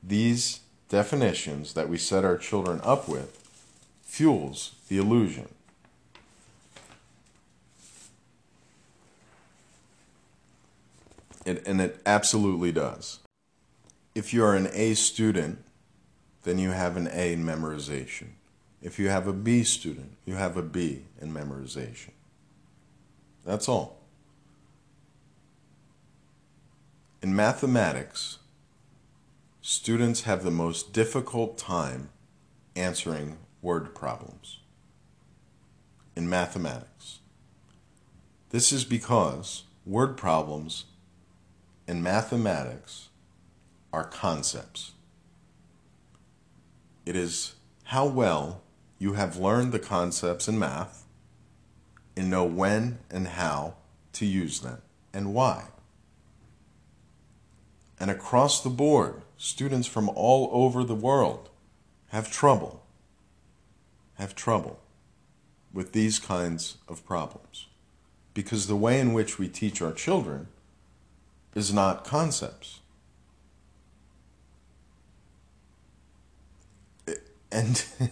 These 0.02 0.60
definitions 0.88 1.74
that 1.74 1.90
we 1.90 1.98
set 1.98 2.24
our 2.24 2.38
children 2.38 2.80
up 2.82 3.06
with 3.06 3.38
fuels 4.02 4.74
the 4.88 4.96
illusion. 4.96 5.48
It, 11.44 11.62
and 11.66 11.78
it 11.82 12.00
absolutely 12.06 12.72
does. 12.72 13.18
If 14.14 14.32
you're 14.32 14.54
an 14.54 14.70
A 14.72 14.94
student, 14.94 15.62
then 16.44 16.58
you 16.58 16.70
have 16.70 16.96
an 16.96 17.06
A 17.12 17.34
in 17.34 17.44
memorization. 17.44 18.28
If 18.80 18.98
you 18.98 19.10
have 19.10 19.26
a 19.26 19.34
B 19.34 19.62
student, 19.62 20.12
you 20.24 20.36
have 20.36 20.56
a 20.56 20.62
B 20.62 21.02
in 21.20 21.34
memorization. 21.34 22.13
That's 23.44 23.68
all. 23.68 23.98
In 27.22 27.34
mathematics, 27.34 28.38
students 29.60 30.22
have 30.22 30.44
the 30.44 30.50
most 30.50 30.92
difficult 30.92 31.56
time 31.56 32.10
answering 32.76 33.38
word 33.62 33.94
problems. 33.94 34.60
In 36.16 36.28
mathematics. 36.28 37.20
This 38.50 38.72
is 38.72 38.84
because 38.84 39.64
word 39.84 40.16
problems 40.16 40.84
in 41.88 42.02
mathematics 42.02 43.08
are 43.92 44.04
concepts. 44.04 44.92
It 47.04 47.16
is 47.16 47.54
how 47.84 48.06
well 48.06 48.62
you 48.98 49.14
have 49.14 49.36
learned 49.36 49.72
the 49.72 49.78
concepts 49.78 50.48
in 50.48 50.58
math 50.58 51.03
and 52.16 52.30
know 52.30 52.44
when 52.44 52.98
and 53.10 53.28
how 53.28 53.74
to 54.14 54.26
use 54.26 54.60
them 54.60 54.80
and 55.12 55.34
why. 55.34 55.64
And 57.98 58.10
across 58.10 58.62
the 58.62 58.70
board, 58.70 59.22
students 59.36 59.86
from 59.86 60.08
all 60.10 60.50
over 60.52 60.84
the 60.84 60.94
world 60.94 61.48
have 62.08 62.30
trouble, 62.30 62.82
have 64.14 64.34
trouble 64.34 64.80
with 65.72 65.92
these 65.92 66.18
kinds 66.18 66.76
of 66.88 67.04
problems. 67.04 67.66
Because 68.32 68.66
the 68.66 68.76
way 68.76 69.00
in 69.00 69.12
which 69.12 69.38
we 69.38 69.48
teach 69.48 69.80
our 69.80 69.92
children 69.92 70.48
is 71.54 71.72
not 71.72 72.04
concepts. 72.04 72.80
And 77.50 77.84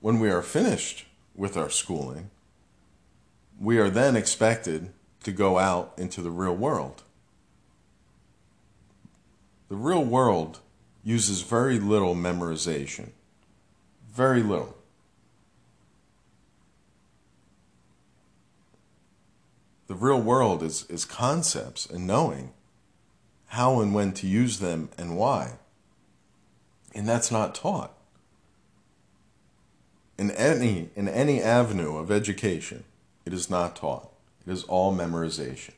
when 0.00 0.18
we 0.18 0.30
are 0.30 0.42
finished 0.42 1.06
with 1.34 1.56
our 1.56 1.68
schooling, 1.68 2.30
we 3.60 3.78
are 3.78 3.90
then 3.90 4.16
expected 4.16 4.90
to 5.22 5.32
go 5.32 5.58
out 5.58 5.92
into 5.96 6.22
the 6.22 6.30
real 6.30 6.54
world. 6.54 7.02
The 9.68 9.76
real 9.76 10.04
world 10.04 10.60
uses 11.02 11.42
very 11.42 11.78
little 11.78 12.14
memorization. 12.14 13.10
Very 14.12 14.42
little. 14.42 14.76
The 19.88 19.94
real 19.94 20.20
world 20.20 20.62
is, 20.62 20.84
is 20.88 21.04
concepts 21.04 21.86
and 21.86 22.06
knowing 22.06 22.52
how 23.48 23.80
and 23.80 23.94
when 23.94 24.12
to 24.14 24.26
use 24.26 24.58
them 24.58 24.88
and 24.98 25.16
why. 25.16 25.52
And 26.94 27.08
that's 27.08 27.30
not 27.30 27.54
taught. 27.54 27.92
In 30.18 30.30
any, 30.32 30.90
in 30.96 31.08
any 31.08 31.40
avenue 31.40 31.96
of 31.96 32.10
education, 32.10 32.84
it 33.26 33.34
is 33.34 33.50
not 33.50 33.76
taught. 33.76 34.08
It 34.46 34.52
is 34.52 34.62
all 34.64 34.94
memorization. 34.94 35.72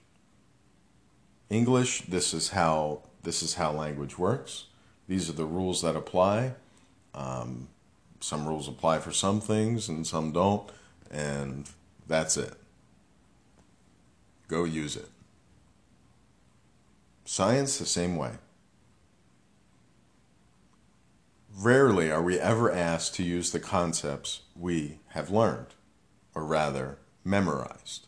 English, 1.49 2.03
this 2.03 2.35
is 2.35 2.51
how 2.51 3.01
this 3.23 3.43
is 3.43 3.55
how 3.55 3.73
language 3.73 4.19
works. 4.19 4.67
These 5.09 5.29
are 5.31 5.33
the 5.33 5.47
rules 5.47 5.83
that 5.83 5.97
apply. 5.97 6.55
Um, 7.15 7.69
some 8.21 8.47
rules 8.47 8.69
apply 8.69 8.99
for 8.99 9.11
some 9.11 9.41
things 9.41 9.89
and 9.89 10.07
some 10.07 10.33
don't, 10.33 10.71
and 11.11 11.69
that's 12.07 12.37
it. 12.37 12.55
Go 14.47 14.65
use 14.65 14.97
it. 14.97 15.09
Science, 17.25 17.79
the 17.79 17.87
same 17.87 18.17
way. 18.17 18.33
Rarely 21.59 22.11
are 22.11 22.23
we 22.23 22.39
ever 22.39 22.71
asked 22.71 23.15
to 23.17 23.23
use 23.23 23.51
the 23.51 23.61
concepts 23.61 24.43
we 24.55 25.01
have 25.09 25.31
learned, 25.31 25.75
or 26.35 26.45
rather, 26.45 26.99
memorized. 27.29 28.07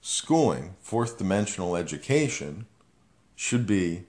Schooling, 0.00 0.74
fourth 0.80 1.18
dimensional 1.18 1.76
education, 1.76 2.66
should 3.34 3.66
be 3.66 4.04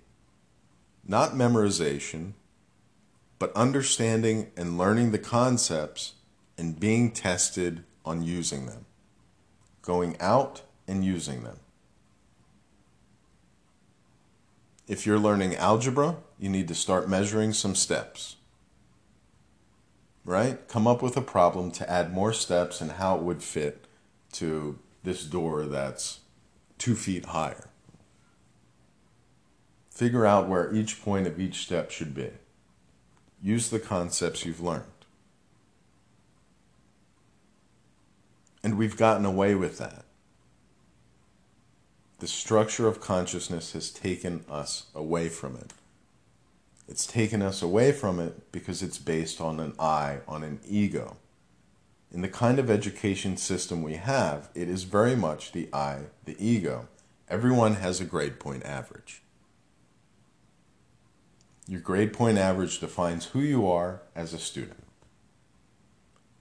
not 1.08 1.34
memorization, 1.34 2.34
but 3.40 3.56
understanding 3.56 4.52
and 4.56 4.78
learning 4.78 5.12
the 5.12 5.20
concepts 5.20 6.14
and 6.58 6.80
being 6.80 7.12
tested 7.12 7.84
on 8.06 8.24
using 8.24 8.66
them 8.66 8.86
going 9.88 10.18
out 10.20 10.64
and 10.86 11.06
using 11.06 11.46
them. 11.46 11.58
If 14.86 15.06
you're 15.06 15.18
learning 15.18 15.56
algebra, 15.56 16.18
you 16.38 16.50
need 16.50 16.68
to 16.68 16.76
start 16.76 17.08
measuring 17.08 17.54
some 17.54 17.74
steps. 17.74 18.36
Right? 20.28 20.68
Come 20.68 20.88
up 20.88 21.02
with 21.02 21.16
a 21.16 21.22
problem 21.22 21.72
to 21.72 21.90
add 21.90 22.14
more 22.14 22.34
steps 22.34 22.82
and 22.82 22.92
how 22.92 23.16
it 23.16 23.24
would 23.24 23.42
fit 23.42 23.86
to 24.34 24.78
this 25.02 25.24
door 25.24 25.64
that's 25.64 26.20
two 26.78 26.96
feet 26.96 27.28
higher. 27.28 27.70
Figure 29.90 30.26
out 30.26 30.50
where 30.50 30.76
each 30.76 31.02
point 31.02 31.28
of 31.28 31.40
each 31.40 31.60
step 31.60 31.92
should 31.92 32.14
be. 32.14 32.32
Use 33.42 33.70
the 33.70 33.80
concepts 33.80 34.46
you've 34.46 34.60
learned. 34.60 34.84
And 38.62 38.78
we've 38.78 38.98
gotten 38.98 39.26
away 39.26 39.56
with 39.56 39.78
that. 39.78 40.04
The 42.20 42.28
structure 42.28 42.90
of 42.90 43.00
consciousness 43.00 43.72
has 43.72 43.92
taken 43.92 44.44
us 44.50 44.88
away 44.94 45.30
from 45.30 45.56
it. 45.56 45.72
It's 46.88 47.06
taken 47.06 47.42
us 47.42 47.62
away 47.62 47.92
from 47.92 48.20
it 48.20 48.52
because 48.52 48.82
it's 48.82 48.98
based 48.98 49.42
on 49.42 49.60
an 49.60 49.74
I, 49.78 50.20
on 50.28 50.44
an 50.44 50.60
ego. 50.66 51.18
In 52.12 52.22
the 52.22 52.30
kind 52.30 52.60
of 52.60 52.70
education 52.70 53.36
system 53.36 53.84
we 53.84 53.96
have, 53.96 54.50
it 54.56 54.70
is 54.70 54.84
very 54.84 55.16
much 55.16 55.52
the 55.52 55.68
I, 55.74 56.04
the 56.24 56.38
ego. 56.40 56.88
Everyone 57.30 57.76
has 57.76 58.00
a 58.00 58.06
grade 58.06 58.40
point 58.40 58.66
average. 58.66 59.22
Your 61.68 61.82
grade 61.82 62.14
point 62.14 62.38
average 62.38 62.80
defines 62.80 63.26
who 63.26 63.42
you 63.42 63.68
are 63.70 64.02
as 64.16 64.34
a 64.34 64.40
student. 64.40 64.86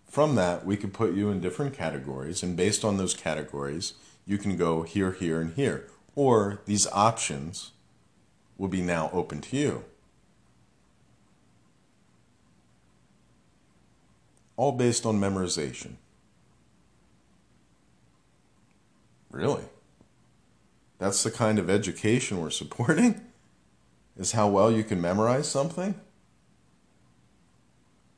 From 0.09 0.37
that, 0.37 0.65
we 0.65 0.77
could 0.77 0.95
put 0.95 1.15
you 1.15 1.29
in 1.31 1.41
different 1.41 1.75
categories, 1.75 2.45
and 2.45 2.57
based 2.57 2.85
on 2.85 2.97
those 2.97 3.13
categories, 3.13 3.95
you 4.25 4.39
can 4.39 4.57
go 4.57 4.83
here, 4.83 5.11
here, 5.11 5.41
and 5.41 5.55
here. 5.55 5.89
Or 6.15 6.63
these 6.65 6.87
options 6.93 7.73
will 8.57 8.69
be 8.69 8.81
now 8.81 9.11
open 9.13 9.41
to 9.43 9.57
you. 9.57 9.85
All 14.57 14.73
based 14.73 15.05
on 15.05 15.21
memorization. 15.21 15.95
Really? 19.31 19.65
That's 20.99 21.23
the 21.23 21.31
kind 21.31 21.59
of 21.59 21.69
education 21.69 22.41
we're 22.41 22.51
supporting? 22.51 23.21
Is 24.17 24.33
how 24.33 24.49
well 24.49 24.73
you 24.73 24.83
can 24.83 25.01
memorize 25.01 25.47
something? 25.47 25.95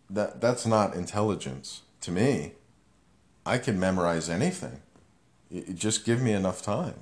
That, 0.09 0.41
that's 0.41 0.65
not 0.65 0.95
intelligence 0.95 1.83
to 2.03 2.13
me, 2.13 2.53
I 3.45 3.59
can 3.59 3.79
memorize 3.81 4.29
anything. 4.29 4.81
just 5.75 6.05
give 6.05 6.23
me 6.23 6.33
enough 6.33 6.63
time. 6.63 6.95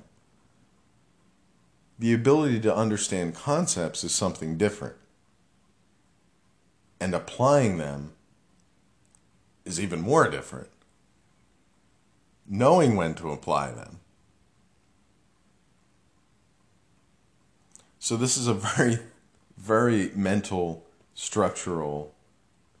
The 1.99 2.13
ability 2.13 2.59
to 2.61 2.75
understand 2.75 3.35
concepts 3.35 4.03
is 4.03 4.13
something 4.13 4.57
different. 4.57 4.95
And 6.99 7.13
applying 7.13 7.77
them 7.77 8.13
is 9.67 9.79
even 9.79 10.01
more 10.01 10.29
different. 10.29 10.69
Knowing 12.47 12.95
when 12.95 13.13
to 13.15 13.31
apply 13.31 13.71
them. 13.71 13.99
So, 17.99 18.15
this 18.15 18.37
is 18.37 18.47
a 18.47 18.53
very, 18.53 18.99
very 19.57 20.11
mental, 20.15 20.85
structural 21.13 22.13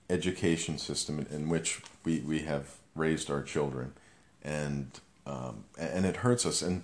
education 0.09 0.77
system 0.77 1.27
in 1.29 1.49
which 1.49 1.81
we, 2.05 2.19
we 2.21 2.39
have 2.39 2.75
raised 2.95 3.29
our 3.29 3.43
children. 3.43 3.93
And 4.41 4.99
um, 5.27 5.65
and 5.77 6.05
it 6.05 6.17
hurts 6.17 6.45
us. 6.45 6.61
And, 6.61 6.83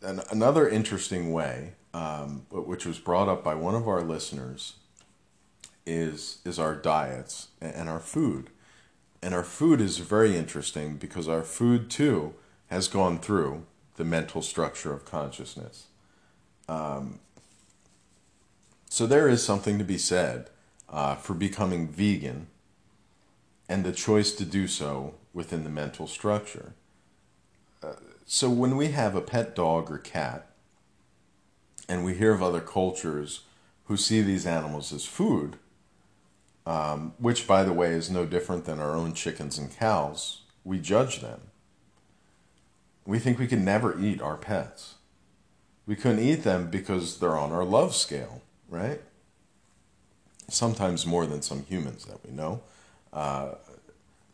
and 0.00 0.22
another 0.30 0.68
interesting 0.68 1.32
way, 1.32 1.72
um, 1.92 2.46
which 2.50 2.86
was 2.86 2.98
brought 2.98 3.28
up 3.28 3.42
by 3.42 3.54
one 3.54 3.74
of 3.74 3.88
our 3.88 4.02
listeners, 4.02 4.74
is 5.84 6.38
is 6.44 6.58
our 6.58 6.76
diets 6.76 7.48
and 7.60 7.88
our 7.88 7.98
food. 7.98 8.50
And 9.22 9.34
our 9.34 9.44
food 9.44 9.80
is 9.80 9.98
very 9.98 10.36
interesting 10.36 10.96
because 10.96 11.28
our 11.28 11.42
food 11.42 11.90
too 11.90 12.34
has 12.68 12.88
gone 12.88 13.18
through 13.18 13.64
the 13.96 14.04
mental 14.04 14.40
structure 14.40 14.92
of 14.92 15.04
consciousness. 15.04 15.86
Um, 16.68 17.18
so 18.88 19.06
there 19.06 19.28
is 19.28 19.44
something 19.44 19.78
to 19.78 19.84
be 19.84 19.98
said 19.98 20.50
uh, 20.88 21.16
for 21.16 21.34
becoming 21.34 21.88
vegan 21.88 22.46
and 23.68 23.84
the 23.84 23.92
choice 23.92 24.32
to 24.32 24.44
do 24.44 24.66
so 24.66 25.14
within 25.32 25.64
the 25.64 25.70
mental 25.70 26.06
structure. 26.06 26.72
Uh, 27.82 27.94
so 28.26 28.48
when 28.48 28.76
we 28.76 28.88
have 28.88 29.14
a 29.14 29.20
pet 29.20 29.54
dog 29.54 29.90
or 29.90 29.98
cat, 29.98 30.46
and 31.88 32.04
we 32.04 32.14
hear 32.14 32.32
of 32.32 32.42
other 32.42 32.60
cultures 32.60 33.40
who 33.84 33.96
see 33.96 34.22
these 34.22 34.46
animals 34.46 34.92
as 34.92 35.04
food, 35.04 35.56
um, 36.66 37.14
which, 37.18 37.46
by 37.46 37.62
the 37.62 37.72
way, 37.72 37.92
is 37.92 38.10
no 38.10 38.26
different 38.26 38.64
than 38.64 38.78
our 38.78 38.94
own 38.94 39.14
chickens 39.14 39.58
and 39.58 39.74
cows, 39.76 40.42
we 40.64 40.78
judge 40.78 41.20
them. 41.20 41.40
We 43.06 43.18
think 43.18 43.38
we 43.38 43.46
can 43.46 43.64
never 43.64 43.98
eat 43.98 44.20
our 44.20 44.36
pets. 44.36 44.96
We 45.86 45.96
couldn't 45.96 46.20
eat 46.20 46.44
them 46.44 46.70
because 46.70 47.18
they're 47.18 47.38
on 47.38 47.50
our 47.52 47.64
love 47.64 47.94
scale, 47.94 48.42
right? 48.68 49.00
Sometimes 50.48 51.06
more 51.06 51.26
than 51.26 51.42
some 51.42 51.64
humans 51.64 52.04
that 52.04 52.24
we 52.24 52.32
know. 52.32 52.62
Uh, 53.12 53.54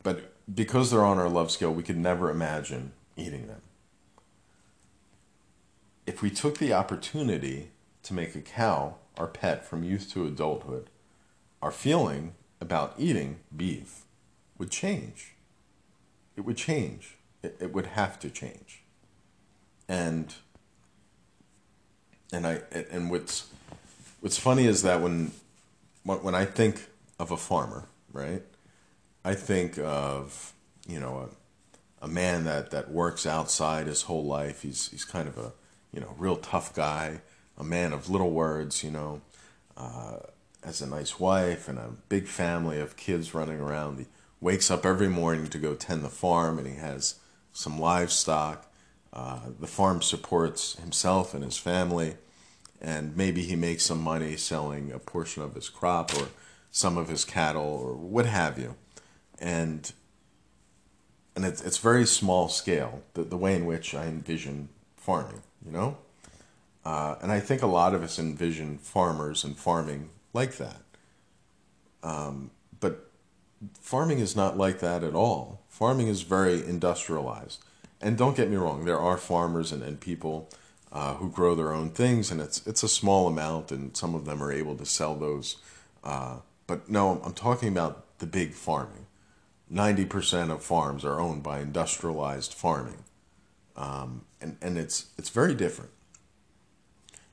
but 0.02 0.32
because 0.52 0.90
they're 0.90 1.04
on 1.04 1.18
our 1.18 1.28
love 1.28 1.50
scale, 1.50 1.72
we 1.72 1.82
could 1.82 1.96
never 1.96 2.30
imagine 2.30 2.92
eating 3.16 3.46
them. 3.46 3.62
If 6.06 6.22
we 6.22 6.30
took 6.30 6.58
the 6.58 6.72
opportunity 6.72 7.70
to 8.02 8.14
make 8.14 8.34
a 8.34 8.40
cow 8.40 8.96
our 9.16 9.26
pet 9.26 9.64
from 9.64 9.82
youth 9.82 10.12
to 10.12 10.26
adulthood, 10.26 10.90
our 11.62 11.70
feeling 11.70 12.34
about 12.60 12.94
eating 12.98 13.38
beef 13.54 14.04
would 14.58 14.70
change. 14.70 15.34
It 16.36 16.42
would 16.42 16.56
change. 16.56 17.16
It, 17.42 17.56
it 17.60 17.72
would 17.72 17.86
have 17.86 18.18
to 18.20 18.30
change. 18.30 18.82
And 19.88 20.34
and 22.32 22.46
I 22.46 22.62
and 22.90 23.10
what's 23.10 23.48
what's 24.20 24.38
funny 24.38 24.66
is 24.66 24.82
that 24.82 25.00
when 25.00 25.32
when 26.04 26.34
I 26.34 26.44
think 26.44 26.86
of 27.18 27.30
a 27.30 27.36
farmer, 27.36 27.84
right? 28.12 28.42
I 29.24 29.34
think 29.34 29.78
of 29.78 30.52
you 30.86 31.00
know 31.00 31.28
a, 32.00 32.04
a 32.04 32.08
man 32.08 32.44
that 32.44 32.70
that 32.70 32.90
works 32.90 33.26
outside 33.26 33.86
his 33.86 34.02
whole 34.02 34.24
life. 34.24 34.62
He's 34.62 34.88
he's 34.88 35.04
kind 35.04 35.28
of 35.28 35.38
a 35.38 35.52
you 35.92 36.00
know 36.00 36.14
real 36.18 36.36
tough 36.36 36.74
guy, 36.74 37.20
a 37.56 37.64
man 37.64 37.92
of 37.92 38.10
little 38.10 38.30
words. 38.30 38.82
You 38.82 38.90
know, 38.90 39.20
uh, 39.76 40.18
has 40.64 40.80
a 40.80 40.86
nice 40.86 41.20
wife 41.20 41.68
and 41.68 41.78
a 41.78 41.90
big 42.08 42.26
family 42.26 42.80
of 42.80 42.96
kids 42.96 43.34
running 43.34 43.60
around. 43.60 43.98
He 43.98 44.06
wakes 44.40 44.70
up 44.70 44.84
every 44.84 45.08
morning 45.08 45.46
to 45.48 45.58
go 45.58 45.74
tend 45.74 46.02
the 46.02 46.08
farm, 46.08 46.58
and 46.58 46.66
he 46.66 46.74
has 46.74 47.16
some 47.52 47.78
livestock. 47.78 48.70
Uh, 49.12 49.40
the 49.58 49.66
farm 49.66 50.02
supports 50.02 50.74
himself 50.76 51.32
and 51.34 51.42
his 51.42 51.56
family, 51.56 52.16
and 52.80 53.16
maybe 53.16 53.42
he 53.42 53.56
makes 53.56 53.86
some 53.86 54.00
money 54.00 54.36
selling 54.36 54.92
a 54.92 54.98
portion 54.98 55.42
of 55.42 55.54
his 55.54 55.68
crop 55.68 56.14
or 56.14 56.28
some 56.70 56.98
of 56.98 57.08
his 57.08 57.24
cattle 57.24 57.62
or 57.62 57.94
what 57.94 58.26
have 58.26 58.58
you. 58.58 58.74
And 59.38 59.90
and 61.34 61.44
it's 61.44 61.62
it's 61.62 61.78
very 61.78 62.06
small 62.06 62.48
scale 62.48 63.02
the 63.14 63.22
the 63.22 63.36
way 63.36 63.54
in 63.54 63.66
which 63.66 63.94
I 63.94 64.06
envision 64.06 64.68
farming, 64.96 65.42
you 65.64 65.72
know. 65.72 65.98
Uh, 66.84 67.16
and 67.20 67.32
I 67.32 67.40
think 67.40 67.62
a 67.62 67.66
lot 67.66 67.94
of 67.94 68.02
us 68.02 68.18
envision 68.18 68.78
farmers 68.78 69.42
and 69.44 69.56
farming 69.56 70.10
like 70.36 70.56
that. 70.58 70.82
Um, 72.02 72.52
but 72.78 73.10
farming 73.80 74.20
is 74.20 74.36
not 74.36 74.56
like 74.56 74.78
that 74.78 75.02
at 75.02 75.14
all. 75.14 75.62
Farming 75.68 76.08
is 76.08 76.22
very 76.22 76.64
industrialized. 76.64 77.58
And 78.00 78.16
don't 78.16 78.36
get 78.36 78.50
me 78.50 78.56
wrong, 78.56 78.84
there 78.84 79.00
are 79.00 79.16
farmers 79.16 79.72
and, 79.72 79.82
and 79.82 79.98
people 79.98 80.48
uh, 80.92 81.14
who 81.14 81.28
grow 81.30 81.54
their 81.54 81.72
own 81.72 81.90
things, 81.90 82.30
and 82.30 82.40
it's 82.40 82.66
it's 82.66 82.82
a 82.82 82.88
small 82.88 83.26
amount, 83.26 83.72
and 83.72 83.96
some 83.96 84.14
of 84.14 84.24
them 84.24 84.42
are 84.42 84.52
able 84.52 84.76
to 84.76 84.86
sell 84.86 85.14
those. 85.16 85.56
Uh, 86.04 86.36
but 86.66 86.88
no, 86.88 87.20
I'm 87.24 87.32
talking 87.34 87.68
about 87.68 88.18
the 88.18 88.26
big 88.26 88.52
farming. 88.52 89.06
Ninety 89.68 90.04
percent 90.04 90.50
of 90.50 90.62
farms 90.62 91.04
are 91.04 91.20
owned 91.20 91.42
by 91.42 91.60
industrialized 91.60 92.54
farming, 92.54 93.04
um, 93.76 94.24
and 94.40 94.56
and 94.62 94.78
it's 94.78 95.06
it's 95.18 95.30
very 95.30 95.54
different. 95.54 95.90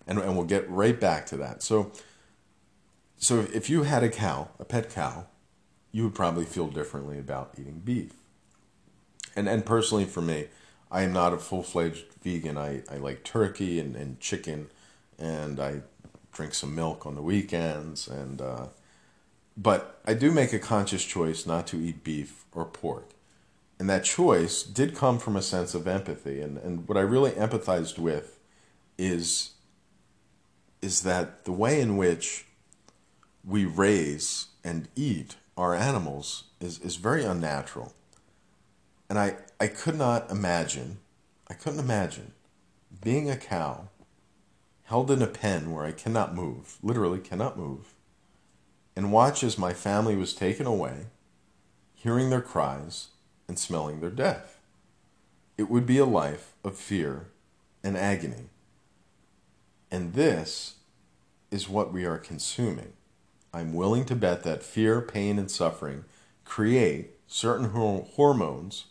And 0.07 0.19
and 0.19 0.35
we'll 0.35 0.47
get 0.47 0.69
right 0.69 0.99
back 0.99 1.25
to 1.27 1.37
that. 1.37 1.63
So. 1.63 1.91
So 3.23 3.47
if 3.53 3.69
you 3.69 3.83
had 3.83 4.03
a 4.03 4.09
cow, 4.09 4.49
a 4.59 4.65
pet 4.65 4.89
cow, 4.89 5.27
you 5.93 6.03
would 6.03 6.13
probably 6.13 6.43
feel 6.43 6.67
differently 6.67 7.17
about 7.17 7.53
eating 7.57 7.79
beef. 7.79 8.11
And 9.33 9.47
and 9.47 9.65
personally 9.65 10.03
for 10.03 10.21
me, 10.21 10.47
I 10.91 11.03
am 11.03 11.13
not 11.13 11.31
a 11.31 11.37
full 11.37 11.63
fledged 11.63 12.03
vegan. 12.21 12.57
I, 12.57 12.83
I 12.91 12.97
like 12.97 13.23
turkey 13.23 13.79
and, 13.79 13.95
and 13.95 14.19
chicken, 14.19 14.67
and 15.17 15.57
I 15.61 15.83
drink 16.33 16.53
some 16.53 16.75
milk 16.75 17.05
on 17.05 17.15
the 17.15 17.21
weekends. 17.21 18.09
And 18.09 18.41
uh, 18.41 18.67
but 19.55 20.01
I 20.05 20.15
do 20.15 20.29
make 20.29 20.51
a 20.51 20.59
conscious 20.59 21.05
choice 21.05 21.45
not 21.45 21.65
to 21.67 21.77
eat 21.77 22.03
beef 22.03 22.43
or 22.51 22.65
pork, 22.65 23.11
and 23.79 23.89
that 23.89 24.03
choice 24.03 24.63
did 24.63 24.95
come 24.95 25.17
from 25.17 25.37
a 25.37 25.41
sense 25.41 25.73
of 25.73 25.87
empathy. 25.87 26.41
And 26.41 26.57
and 26.57 26.89
what 26.89 26.97
I 26.97 27.01
really 27.01 27.31
empathized 27.31 27.97
with 27.97 28.37
is 28.97 29.51
is 30.81 31.03
that 31.03 31.45
the 31.45 31.53
way 31.53 31.79
in 31.79 31.95
which 31.95 32.47
we 33.45 33.65
raise 33.65 34.47
and 34.63 34.87
eat 34.95 35.35
our 35.57 35.75
animals 35.75 36.45
is, 36.59 36.79
is 36.79 36.95
very 36.95 37.23
unnatural. 37.23 37.93
And 39.09 39.19
I, 39.19 39.35
I 39.59 39.67
could 39.67 39.97
not 39.97 40.31
imagine, 40.31 40.99
I 41.47 41.53
couldn't 41.53 41.79
imagine 41.79 42.31
being 43.03 43.29
a 43.29 43.37
cow 43.37 43.89
held 44.85 45.11
in 45.11 45.21
a 45.21 45.27
pen 45.27 45.71
where 45.71 45.85
I 45.85 45.91
cannot 45.91 46.35
move, 46.35 46.77
literally 46.81 47.19
cannot 47.19 47.57
move, 47.57 47.93
and 48.95 49.11
watch 49.11 49.43
as 49.43 49.57
my 49.57 49.73
family 49.73 50.15
was 50.15 50.33
taken 50.33 50.65
away, 50.65 51.07
hearing 51.95 52.29
their 52.29 52.41
cries 52.41 53.07
and 53.47 53.57
smelling 53.57 53.99
their 53.99 54.09
death. 54.09 54.59
It 55.57 55.69
would 55.69 55.85
be 55.85 55.97
a 55.97 56.05
life 56.05 56.53
of 56.63 56.77
fear 56.77 57.27
and 57.83 57.97
agony. 57.97 58.49
And 59.91 60.13
this 60.13 60.75
is 61.51 61.69
what 61.69 61.93
we 61.93 62.05
are 62.05 62.17
consuming. 62.17 62.93
I'm 63.53 63.73
willing 63.73 64.05
to 64.05 64.15
bet 64.15 64.43
that 64.43 64.63
fear, 64.63 64.99
pain, 64.99 65.37
and 65.37 65.49
suffering 65.49 66.05
create 66.43 67.11
certain 67.27 67.69
hormones 67.69 68.85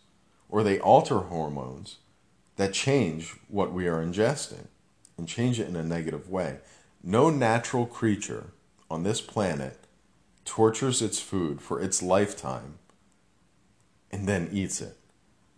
or 0.48 0.62
they 0.62 0.78
alter 0.78 1.18
hormones 1.18 1.96
that 2.56 2.72
change 2.72 3.34
what 3.48 3.72
we 3.72 3.88
are 3.88 4.04
ingesting 4.04 4.68
and 5.18 5.26
change 5.26 5.58
it 5.58 5.68
in 5.68 5.76
a 5.76 5.82
negative 5.82 6.28
way. 6.28 6.58
No 7.02 7.30
natural 7.30 7.86
creature 7.86 8.52
on 8.90 9.02
this 9.02 9.20
planet 9.20 9.78
tortures 10.44 11.02
its 11.02 11.18
food 11.18 11.60
for 11.60 11.80
its 11.80 12.02
lifetime 12.02 12.78
and 14.10 14.28
then 14.28 14.48
eats 14.52 14.80
it. 14.80 14.96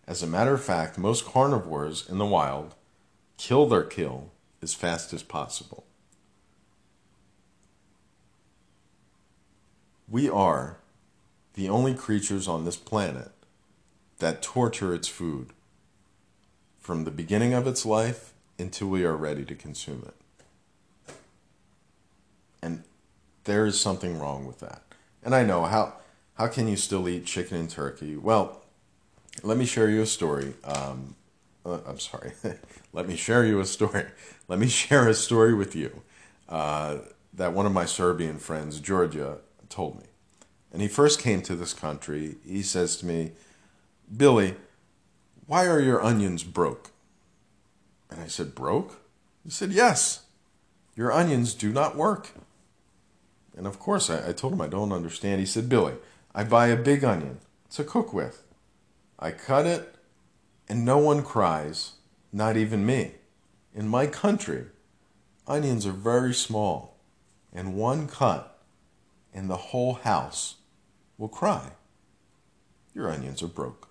As 0.07 0.23
a 0.23 0.27
matter 0.27 0.53
of 0.53 0.63
fact, 0.63 0.97
most 0.97 1.25
carnivores 1.25 2.07
in 2.09 2.17
the 2.17 2.25
wild 2.25 2.73
kill 3.37 3.67
their 3.67 3.83
kill 3.83 4.31
as 4.61 4.73
fast 4.73 5.13
as 5.13 5.23
possible. 5.23 5.85
We 10.07 10.29
are 10.29 10.77
the 11.53 11.69
only 11.69 11.93
creatures 11.93 12.47
on 12.47 12.65
this 12.65 12.77
planet 12.77 13.31
that 14.19 14.41
torture 14.41 14.93
its 14.93 15.07
food 15.07 15.49
from 16.79 17.03
the 17.03 17.11
beginning 17.11 17.53
of 17.53 17.65
its 17.65 17.85
life 17.85 18.33
until 18.59 18.87
we 18.87 19.03
are 19.03 19.15
ready 19.15 19.43
to 19.45 19.55
consume 19.55 20.07
it. 20.07 21.15
And 22.61 22.83
there 23.45 23.65
is 23.65 23.79
something 23.79 24.19
wrong 24.19 24.45
with 24.45 24.59
that. 24.59 24.83
And 25.23 25.33
I 25.33 25.43
know 25.43 25.65
how 25.65 25.93
how 26.35 26.47
can 26.47 26.67
you 26.67 26.75
still 26.75 27.07
eat 27.07 27.25
chicken 27.25 27.57
and 27.57 27.69
turkey? 27.69 28.17
Well, 28.17 28.61
let 29.41 29.57
me 29.57 29.65
share 29.65 29.89
you 29.89 30.01
a 30.01 30.05
story. 30.05 30.53
Um, 30.63 31.15
uh, 31.65 31.79
I'm 31.87 31.99
sorry. 31.99 32.33
let 32.93 33.07
me 33.07 33.15
share 33.15 33.45
you 33.45 33.59
a 33.59 33.65
story. 33.65 34.05
Let 34.47 34.59
me 34.59 34.67
share 34.67 35.07
a 35.07 35.15
story 35.15 35.55
with 35.55 35.75
you 35.75 36.03
uh, 36.47 36.97
that 37.33 37.53
one 37.53 37.65
of 37.65 37.71
my 37.71 37.85
Serbian 37.85 38.37
friends, 38.37 38.79
Georgia, 38.79 39.39
told 39.69 39.97
me. 39.99 40.05
And 40.71 40.81
he 40.81 40.87
first 40.87 41.21
came 41.21 41.41
to 41.43 41.55
this 41.55 41.73
country. 41.73 42.35
He 42.45 42.61
says 42.61 42.97
to 42.97 43.05
me, 43.05 43.31
Billy, 44.15 44.55
why 45.47 45.67
are 45.67 45.79
your 45.79 46.01
onions 46.01 46.43
broke? 46.43 46.91
And 48.09 48.19
I 48.19 48.27
said, 48.27 48.55
Broke? 48.55 49.01
He 49.43 49.49
said, 49.49 49.71
Yes, 49.71 50.23
your 50.95 51.11
onions 51.11 51.53
do 51.53 51.71
not 51.71 51.95
work. 51.95 52.31
And 53.57 53.67
of 53.67 53.79
course, 53.79 54.09
I, 54.09 54.29
I 54.29 54.31
told 54.31 54.53
him 54.53 54.61
I 54.61 54.67
don't 54.67 54.91
understand. 54.91 55.39
He 55.39 55.45
said, 55.45 55.69
Billy, 55.69 55.93
I 56.33 56.43
buy 56.43 56.67
a 56.67 56.75
big 56.75 57.03
onion 57.03 57.39
to 57.71 57.83
cook 57.83 58.13
with. 58.13 58.43
I 59.19 59.31
cut 59.31 59.65
it, 59.65 59.95
And 60.67 60.83
no 60.83 60.97
one 60.97 61.23
cries, 61.23 61.93
not 62.33 62.57
even 62.57 62.85
me. 62.85 63.13
In 63.73 63.87
my 63.87 64.07
country, 64.07 64.65
onions 65.47 65.85
are 65.85 65.91
very 65.91 66.33
small, 66.33 66.97
and 67.53 67.75
one 67.75 68.07
cut, 68.07 68.54
and 69.35 69.49
the 69.49 69.57
whole 69.57 69.95
house 69.95 70.55
will 71.17 71.27
cry. 71.27 71.71
Your 72.95 73.11
onions 73.11 73.43
are 73.43 73.47
broke. 73.47 73.89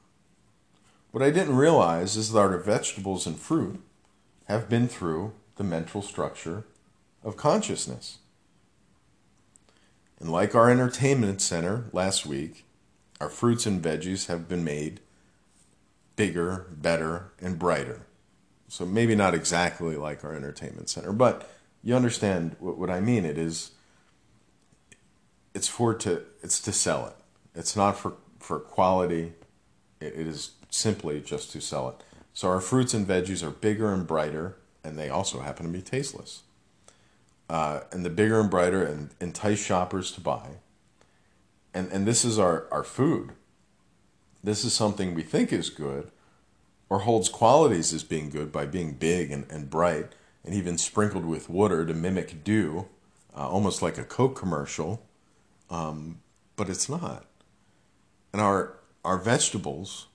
What 1.12 1.22
I 1.22 1.30
didn't 1.30 1.56
realize 1.56 2.16
is 2.16 2.32
that 2.32 2.38
our 2.40 2.56
vegetables 2.58 3.26
and 3.26 3.38
fruit 3.38 3.80
have 4.46 4.68
been 4.68 4.88
through 4.88 5.34
the 5.56 5.62
mental 5.62 6.02
structure 6.02 6.64
of 7.22 7.36
consciousness. 7.36 8.18
And 10.18 10.32
like 10.32 10.54
our 10.54 10.70
entertainment 10.70 11.40
center 11.40 11.84
last 11.92 12.24
week, 12.24 12.64
our 13.20 13.28
fruits 13.28 13.66
and 13.66 13.82
veggies 13.82 14.26
have 14.26 14.48
been 14.48 14.64
made 14.64 15.00
bigger, 16.16 16.66
better, 16.70 17.32
and 17.40 17.58
brighter. 17.58 18.06
So 18.68 18.86
maybe 18.86 19.14
not 19.14 19.34
exactly 19.34 19.96
like 19.96 20.24
our 20.24 20.34
entertainment 20.34 20.88
center, 20.88 21.12
but 21.12 21.50
you 21.82 21.94
understand 21.94 22.56
what, 22.58 22.78
what 22.78 22.90
I 22.90 23.00
mean. 23.00 23.24
It 23.24 23.38
is 23.38 23.72
it's 25.54 25.68
for 25.68 25.94
to 25.94 26.22
it's 26.42 26.60
to 26.60 26.72
sell 26.72 27.06
it. 27.06 27.16
It's 27.54 27.76
not 27.76 27.96
for 27.96 28.14
for 28.38 28.58
quality. 28.58 29.32
it, 30.00 30.14
it 30.14 30.26
is 30.26 30.52
simply 30.70 31.20
just 31.20 31.52
to 31.52 31.60
sell 31.60 31.88
it. 31.88 31.94
So 32.34 32.48
our 32.48 32.60
fruits 32.60 32.94
and 32.94 33.06
veggies 33.06 33.42
are 33.42 33.50
bigger 33.50 33.92
and 33.92 34.06
brighter, 34.06 34.56
and 34.82 34.98
they 34.98 35.08
also 35.08 35.40
happen 35.40 35.66
to 35.66 35.72
be 35.72 35.82
tasteless. 35.82 36.42
Uh, 37.48 37.80
and 37.92 38.04
the 38.04 38.10
bigger 38.10 38.40
and 38.40 38.50
brighter 38.50 38.82
and 38.84 39.10
entice 39.20 39.64
shoppers 39.64 40.10
to 40.12 40.20
buy. 40.20 40.56
And 41.72 41.90
and 41.92 42.06
this 42.06 42.24
is 42.24 42.38
our, 42.38 42.66
our 42.70 42.84
food. 42.84 43.32
This 44.42 44.64
is 44.64 44.74
something 44.74 45.14
we 45.14 45.22
think 45.22 45.52
is 45.52 45.70
good, 45.70 46.10
or 46.90 47.00
holds 47.00 47.28
qualities 47.28 47.94
as 47.94 48.04
being 48.04 48.28
good 48.28 48.52
by 48.52 48.66
being 48.66 48.92
big 48.92 49.30
and, 49.32 49.46
and 49.50 49.70
bright, 49.70 50.12
and 50.44 50.54
even 50.54 50.76
sprinkled 50.76 51.24
with 51.24 51.48
water 51.48 51.86
to 51.86 51.94
mimic 51.94 52.44
dew, 52.44 52.86
uh, 53.34 53.48
almost 53.48 53.80
like 53.80 53.96
a 53.96 54.04
Coke 54.04 54.36
commercial. 54.36 55.02
Um, 55.74 56.20
but 56.56 56.68
it's 56.68 56.88
not. 56.88 57.24
And 58.32 58.40
our 58.40 58.78
our 59.04 59.18
vegetables, 59.18 60.06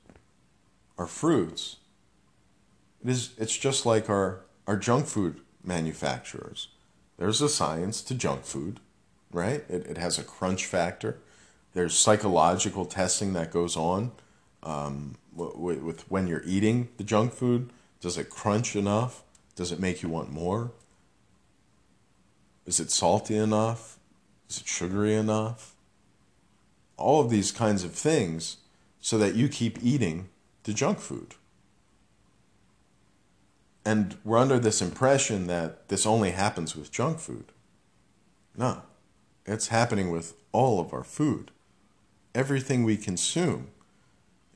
our 0.98 1.06
fruits, 1.06 1.78
it 3.04 3.10
is 3.10 3.32
it's 3.38 3.58
just 3.58 3.86
like 3.86 4.10
our, 4.10 4.42
our 4.68 4.78
junk 4.78 5.06
food 5.06 5.42
manufacturers. 5.64 6.70
There's 7.18 7.42
a 7.42 7.50
science 7.50 8.02
to 8.04 8.16
junk 8.16 8.46
food, 8.46 8.80
right? 9.32 9.64
It, 9.70 9.86
it 9.86 9.98
has 9.98 10.18
a 10.18 10.24
crunch 10.24 10.66
factor. 10.66 11.20
There's 11.74 11.98
psychological 11.98 12.86
testing 12.86 13.34
that 13.34 13.52
goes 13.52 13.76
on 13.76 14.14
um, 14.64 15.16
with, 15.36 15.82
with 15.82 16.12
when 16.12 16.28
you're 16.28 16.44
eating 16.46 16.88
the 16.98 17.04
junk 17.04 17.34
food. 17.34 17.70
Does 18.00 18.18
it 18.18 18.30
crunch 18.30 18.76
enough? 18.78 19.24
Does 19.56 19.74
it 19.74 19.80
make 19.80 20.02
you 20.02 20.10
want 20.10 20.32
more? 20.32 20.72
Is 22.66 22.80
it 22.80 22.92
salty 22.92 23.36
enough? 23.36 23.99
Is 24.50 24.60
it 24.60 24.68
sugary 24.68 25.16
enough? 25.16 25.76
all 27.00 27.22
of 27.22 27.30
these 27.30 27.52
kinds 27.52 27.84
of 27.84 27.94
things 27.94 28.58
so 29.00 29.18
that 29.18 29.36
you 29.36 29.48
keep 29.48 29.82
eating 29.82 30.30
the 30.64 30.74
junk 30.74 31.00
food. 31.00 31.36
And 33.86 34.18
we're 34.24 34.38
under 34.38 34.60
this 34.60 34.82
impression 34.82 35.48
that 35.48 35.88
this 35.88 36.06
only 36.06 36.32
happens 36.32 36.76
with 36.76 36.92
junk 36.92 37.20
food. 37.20 37.46
No, 38.56 38.82
it's 39.46 39.70
happening 39.70 40.12
with 40.12 40.36
all 40.52 40.80
of 40.80 40.94
our 40.94 41.04
food. 41.04 41.52
Everything 42.36 42.84
we 42.84 42.98
consume 42.98 43.70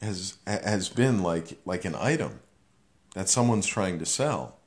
has, 0.02 0.38
has 0.46 0.90
been 0.90 1.24
like, 1.24 1.58
like 1.66 1.86
an 1.86 1.96
item 1.96 2.42
that 3.16 3.30
someone's 3.30 3.66
trying 3.66 3.98
to 4.00 4.06
sell. 4.06 4.58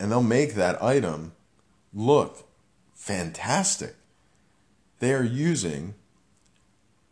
And 0.00 0.10
they'll 0.10 0.22
make 0.22 0.54
that 0.54 0.82
item 0.82 1.32
look 1.94 2.44
fantastic. 2.94 3.94
They 4.98 5.14
are 5.14 5.24
using 5.24 5.94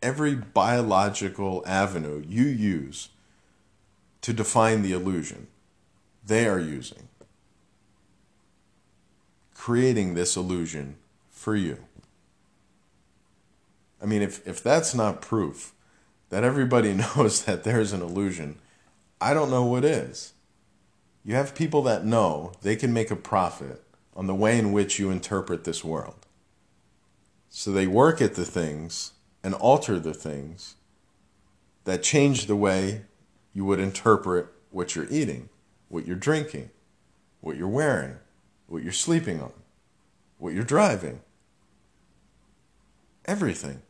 every 0.01 0.35
biological 0.35 1.63
avenue 1.65 2.23
you 2.27 2.45
use 2.45 3.09
to 4.21 4.33
define 4.33 4.81
the 4.81 4.91
illusion, 4.91 5.47
they 6.25 6.47
are 6.47 6.59
using. 6.59 7.07
Creating 9.53 10.13
this 10.13 10.35
illusion 10.35 10.97
for 11.29 11.55
you. 11.55 11.77
I 14.01 14.05
mean, 14.05 14.21
if, 14.21 14.45
if 14.45 14.61
that's 14.61 14.93
not 14.93 15.21
proof 15.21 15.73
that 16.29 16.43
everybody 16.43 16.93
knows 17.15 17.45
that 17.45 17.63
there's 17.63 17.93
an 17.93 18.01
illusion, 18.01 18.57
I 19.19 19.33
don't 19.33 19.49
know 19.49 19.63
what 19.63 19.85
is. 19.85 20.33
You 21.23 21.35
have 21.35 21.55
people 21.55 21.81
that 21.83 22.05
know 22.05 22.51
they 22.61 22.75
can 22.75 22.93
make 22.93 23.11
a 23.11 23.15
profit 23.15 23.83
on 24.15 24.27
the 24.27 24.35
way 24.35 24.59
in 24.59 24.71
which 24.71 24.99
you 24.99 25.09
interpret 25.09 25.63
this 25.63 25.83
world. 25.83 26.26
So 27.59 27.71
they 27.71 27.87
work 27.87 28.21
at 28.21 28.35
the 28.35 28.45
things 28.45 29.13
and 29.43 29.55
alter 29.55 29.97
the 29.97 30.13
things 30.13 30.75
that 31.85 32.03
change 32.03 32.45
the 32.45 32.55
way 32.55 33.01
you 33.51 33.65
would 33.65 33.79
interpret 33.79 34.45
what 34.69 34.95
you're 34.95 35.07
eating, 35.09 35.49
what 35.89 36.05
you're 36.05 36.17
drinking, 36.17 36.69
what 37.41 37.57
you're 37.57 37.67
wearing, 37.67 38.17
what 38.67 38.83
you're 38.83 38.93
sleeping 38.93 39.41
on, 39.41 39.53
what 40.37 40.53
you're 40.53 40.63
driving. 40.63 41.21
Everything. 43.25 43.81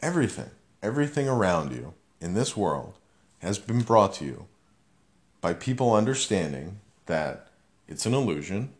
Everything. 0.00 0.48
Everything 0.82 1.28
around 1.28 1.72
you 1.72 1.92
in 2.22 2.32
this 2.32 2.56
world 2.56 2.94
has 3.40 3.58
been 3.58 3.82
brought 3.82 4.14
to 4.14 4.24
you 4.24 4.46
by 5.42 5.52
people 5.52 5.92
understanding 5.92 6.80
that 7.04 7.48
it's 7.86 8.06
an 8.06 8.14
illusion 8.14 8.72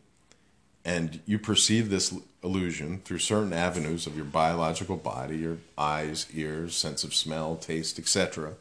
and 0.85 1.20
you 1.26 1.39
perceive 1.39 1.91
this 1.91 2.14
illusion 2.43 3.01
through 3.05 3.18
certain 3.18 3.53
avenues 3.53 4.07
of 4.07 4.16
your 4.16 4.24
biological 4.24 4.97
body, 4.97 5.39
your 5.39 5.59
eyes, 5.76 6.26
ears, 6.35 6.74
sense 6.74 7.05
of 7.05 7.14
smell, 7.14 7.57
taste, 7.57 7.99
etc. 7.99 8.55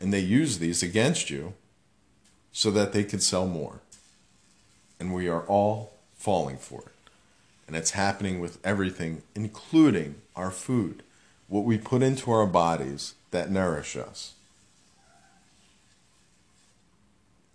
And 0.00 0.12
they 0.12 0.20
use 0.20 0.58
these 0.58 0.82
against 0.82 1.30
you 1.30 1.54
so 2.52 2.70
that 2.70 2.92
they 2.92 3.04
can 3.04 3.20
sell 3.20 3.46
more. 3.46 3.80
And 5.00 5.12
we 5.12 5.28
are 5.28 5.42
all 5.42 5.92
falling 6.16 6.58
for 6.58 6.82
it. 6.82 7.10
And 7.66 7.76
it's 7.76 7.90
happening 7.90 8.40
with 8.40 8.58
everything, 8.64 9.22
including 9.34 10.16
our 10.34 10.50
food, 10.50 11.02
what 11.48 11.64
we 11.64 11.76
put 11.76 12.02
into 12.02 12.30
our 12.30 12.46
bodies 12.46 13.14
that 13.30 13.50
nourish 13.50 13.96
us. 13.96 14.34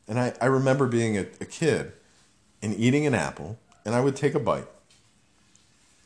And 0.08 0.20
I, 0.20 0.34
I 0.40 0.46
remember 0.46 0.88
being 0.88 1.18
a, 1.18 1.22
a 1.42 1.46
kid 1.46 1.94
and 2.62 2.78
eating 2.78 3.08
an 3.08 3.16
apple 3.16 3.58
and 3.86 3.96
I 3.96 4.02
would 4.02 4.16
take 4.16 4.36
a 4.36 4.40
bite. 4.40 4.68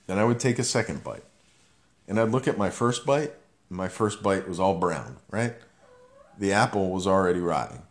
Then 0.08 0.18
I 0.18 0.24
would 0.24 0.40
take 0.40 0.60
a 0.60 0.64
second 0.64 1.04
bite. 1.04 1.24
And 2.08 2.20
I'd 2.20 2.30
look 2.30 2.48
at 2.48 2.58
my 2.58 2.70
first 2.70 3.06
bite. 3.06 3.34
My 3.70 3.90
first 3.90 4.24
bite 4.24 4.48
was 4.48 4.60
all 4.60 4.78
brown, 4.78 5.18
right? 5.30 5.56
The 6.38 6.54
apple 6.54 6.92
was 6.92 7.06
already 7.06 7.40
rotting. 7.40 7.82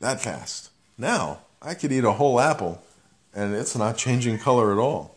That 0.00 0.20
fast. 0.20 0.70
Now, 0.98 1.40
I 1.62 1.74
could 1.74 1.92
eat 1.92 2.04
a 2.04 2.12
whole 2.12 2.40
apple 2.40 2.82
and 3.34 3.54
it's 3.54 3.76
not 3.76 3.96
changing 3.96 4.38
color 4.38 4.72
at 4.72 4.78
all. 4.78 5.16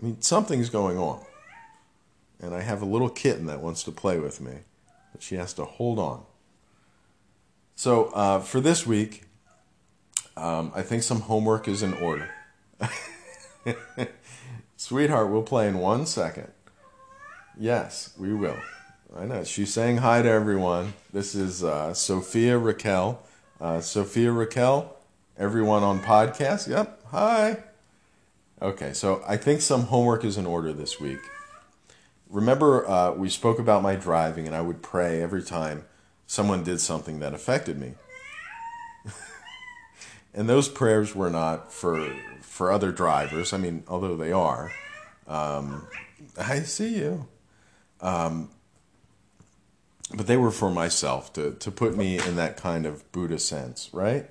I 0.00 0.06
mean, 0.06 0.20
something's 0.20 0.68
going 0.68 0.98
on. 0.98 1.24
And 2.42 2.54
I 2.54 2.62
have 2.62 2.82
a 2.82 2.86
little 2.86 3.08
kitten 3.08 3.46
that 3.46 3.60
wants 3.60 3.82
to 3.84 3.92
play 3.92 4.18
with 4.18 4.40
me, 4.40 4.52
but 5.12 5.22
she 5.22 5.36
has 5.36 5.52
to 5.54 5.64
hold 5.64 5.98
on. 5.98 6.24
So, 7.76 8.06
uh, 8.06 8.40
for 8.40 8.60
this 8.60 8.86
week, 8.86 9.24
um, 10.36 10.72
I 10.74 10.82
think 10.82 11.02
some 11.02 11.20
homework 11.20 11.68
is 11.68 11.82
in 11.82 11.94
order. 11.94 12.30
Sweetheart, 14.76 15.30
we'll 15.30 15.42
play 15.42 15.68
in 15.68 15.78
one 15.78 16.06
second. 16.06 16.50
Yes, 17.58 18.14
we 18.18 18.32
will. 18.32 18.56
I 19.16 19.26
know. 19.26 19.44
She's 19.44 19.72
saying 19.72 19.98
hi 19.98 20.22
to 20.22 20.28
everyone. 20.28 20.94
This 21.12 21.34
is 21.34 21.64
uh, 21.64 21.92
Sophia 21.94 22.56
Raquel. 22.58 23.22
Uh, 23.60 23.80
Sophia 23.80 24.32
Raquel, 24.32 24.96
everyone 25.36 25.82
on 25.82 26.00
podcast. 26.00 26.68
Yep. 26.68 27.02
Hi. 27.08 27.58
Okay, 28.62 28.92
so 28.92 29.22
I 29.26 29.36
think 29.36 29.60
some 29.60 29.82
homework 29.84 30.24
is 30.24 30.38
in 30.38 30.46
order 30.46 30.72
this 30.72 31.00
week. 31.00 31.20
Remember, 32.28 32.88
uh, 32.88 33.12
we 33.12 33.28
spoke 33.28 33.58
about 33.58 33.82
my 33.82 33.96
driving, 33.96 34.46
and 34.46 34.54
I 34.54 34.60
would 34.60 34.80
pray 34.80 35.20
every 35.20 35.42
time 35.42 35.84
someone 36.26 36.62
did 36.62 36.80
something 36.80 37.18
that 37.20 37.34
affected 37.34 37.78
me. 37.78 37.94
and 40.34 40.48
those 40.48 40.68
prayers 40.68 41.14
were 41.14 41.30
not 41.30 41.72
for 41.72 42.14
for 42.60 42.70
other 42.70 42.92
drivers. 42.92 43.54
I 43.54 43.56
mean, 43.56 43.84
although 43.88 44.16
they 44.16 44.32
are. 44.32 44.70
Um, 45.26 45.86
I 46.38 46.60
see 46.60 46.98
you. 46.98 47.26
Um, 48.02 48.50
but 50.14 50.26
they 50.26 50.36
were 50.36 50.50
for 50.50 50.70
myself 50.70 51.32
to, 51.32 51.52
to 51.52 51.70
put 51.70 51.96
me 51.96 52.18
in 52.18 52.36
that 52.36 52.58
kind 52.58 52.84
of 52.84 53.10
Buddha 53.12 53.38
sense, 53.38 53.88
right? 53.94 54.26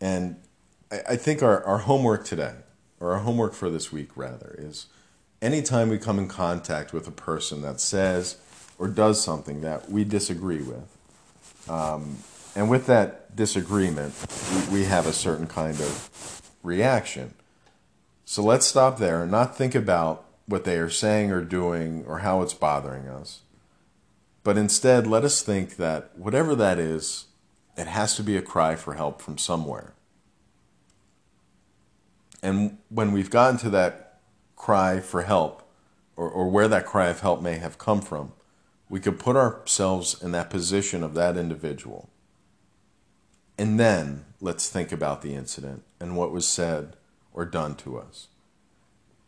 And 0.00 0.40
I, 0.90 1.02
I 1.10 1.16
think 1.16 1.40
our, 1.40 1.62
our 1.62 1.78
homework 1.78 2.24
today, 2.24 2.54
or 2.98 3.12
our 3.12 3.20
homework 3.20 3.54
for 3.54 3.70
this 3.70 3.92
week 3.92 4.16
rather, 4.16 4.56
is 4.58 4.86
anytime 5.40 5.88
we 5.88 5.98
come 5.98 6.18
in 6.18 6.26
contact 6.26 6.92
with 6.92 7.06
a 7.06 7.12
person 7.12 7.62
that 7.62 7.78
says 7.78 8.38
or 8.76 8.88
does 8.88 9.22
something 9.22 9.60
that 9.60 9.88
we 9.88 10.02
disagree 10.02 10.62
with. 10.62 11.68
Um, 11.68 12.16
and 12.56 12.68
with 12.68 12.86
that 12.86 13.36
disagreement, 13.36 14.14
we, 14.52 14.80
we 14.80 14.84
have 14.86 15.06
a 15.06 15.12
certain 15.12 15.46
kind 15.46 15.78
of 15.78 16.42
reaction. 16.64 17.34
So 18.32 18.42
let's 18.42 18.64
stop 18.64 18.96
there 18.96 19.20
and 19.20 19.30
not 19.30 19.58
think 19.58 19.74
about 19.74 20.24
what 20.46 20.64
they 20.64 20.78
are 20.78 20.88
saying 20.88 21.30
or 21.30 21.42
doing 21.42 22.02
or 22.06 22.20
how 22.20 22.40
it's 22.40 22.54
bothering 22.54 23.06
us. 23.06 23.42
But 24.42 24.56
instead, 24.56 25.06
let 25.06 25.22
us 25.22 25.42
think 25.42 25.76
that 25.76 26.16
whatever 26.16 26.54
that 26.54 26.78
is, 26.78 27.26
it 27.76 27.88
has 27.88 28.16
to 28.16 28.22
be 28.22 28.38
a 28.38 28.40
cry 28.40 28.74
for 28.74 28.94
help 28.94 29.20
from 29.20 29.36
somewhere. 29.36 29.92
And 32.42 32.78
when 32.88 33.12
we've 33.12 33.28
gotten 33.28 33.58
to 33.58 33.68
that 33.68 34.20
cry 34.56 35.00
for 35.00 35.24
help, 35.24 35.68
or, 36.16 36.26
or 36.26 36.48
where 36.48 36.68
that 36.68 36.86
cry 36.86 37.08
of 37.08 37.20
help 37.20 37.42
may 37.42 37.58
have 37.58 37.76
come 37.76 38.00
from, 38.00 38.32
we 38.88 38.98
could 38.98 39.18
put 39.18 39.36
ourselves 39.36 40.22
in 40.22 40.32
that 40.32 40.48
position 40.48 41.02
of 41.02 41.12
that 41.12 41.36
individual. 41.36 42.08
And 43.58 43.78
then 43.78 44.24
let's 44.40 44.70
think 44.70 44.90
about 44.90 45.20
the 45.20 45.34
incident 45.34 45.82
and 46.00 46.16
what 46.16 46.32
was 46.32 46.48
said 46.48 46.96
or 47.34 47.44
done 47.44 47.74
to 47.76 47.98
us. 47.98 48.28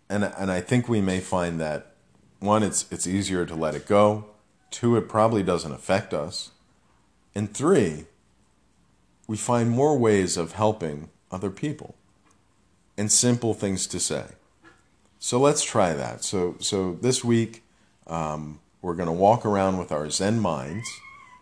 And, 0.09 0.25
and 0.25 0.51
I 0.51 0.61
think 0.61 0.89
we 0.89 1.01
may 1.01 1.21
find 1.21 1.61
that 1.61 1.93
one, 2.41 2.63
it's, 2.63 2.85
it's 2.91 3.07
easier 3.07 3.47
to 3.47 3.55
let 3.55 3.75
it 3.75 3.87
go. 3.87 4.27
Two, 4.71 4.97
it 4.97 5.09
probably 5.09 5.43
doesn't 5.43 5.73
affect 5.73 6.13
us. 6.13 6.51
And 7.35 7.53
three, 7.53 8.05
we 9.27 9.37
find 9.37 9.71
more 9.71 9.97
ways 9.97 10.37
of 10.37 10.53
helping 10.53 11.09
other 11.31 11.51
people 11.51 11.95
and 12.97 13.11
simple 13.11 13.55
things 13.55 13.87
to 13.89 13.99
say. 13.99 14.27
So 15.19 15.41
let's 15.41 15.65
try 15.65 15.95
that. 15.95 16.23
So, 16.23 16.57
so 16.61 16.99
this 17.01 17.25
week, 17.25 17.65
um, 18.07 18.61
we're 18.83 18.95
going 18.95 19.07
to 19.07 19.13
walk 19.13 19.47
around 19.47 19.79
with 19.79 19.91
our 19.91 20.11
Zen 20.11 20.39
minds, 20.39 20.87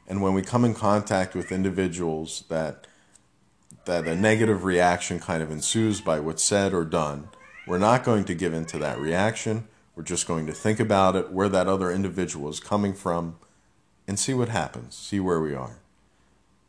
and 0.06 0.22
when 0.22 0.34
we 0.34 0.42
come 0.42 0.64
in 0.64 0.74
contact 0.74 1.34
with 1.34 1.50
individuals 1.50 2.44
that 2.48 2.86
that 3.84 4.06
a 4.06 4.14
negative 4.14 4.64
reaction 4.64 5.18
kind 5.18 5.42
of 5.42 5.50
ensues 5.50 6.00
by 6.00 6.20
what's 6.20 6.42
said 6.42 6.72
or 6.72 6.84
done, 6.84 7.28
we're 7.66 7.78
not 7.78 8.04
going 8.04 8.24
to 8.24 8.34
give 8.34 8.54
in 8.54 8.64
to 8.66 8.78
that 8.78 8.98
reaction. 8.98 9.68
We're 9.94 10.02
just 10.04 10.26
going 10.26 10.46
to 10.46 10.52
think 10.52 10.80
about 10.80 11.16
it, 11.16 11.32
where 11.32 11.48
that 11.48 11.68
other 11.68 11.90
individual 11.90 12.48
is 12.48 12.60
coming 12.60 12.94
from, 12.94 13.36
and 14.08 14.18
see 14.18 14.34
what 14.34 14.48
happens, 14.48 14.94
see 14.94 15.20
where 15.20 15.40
we 15.40 15.54
are. 15.54 15.78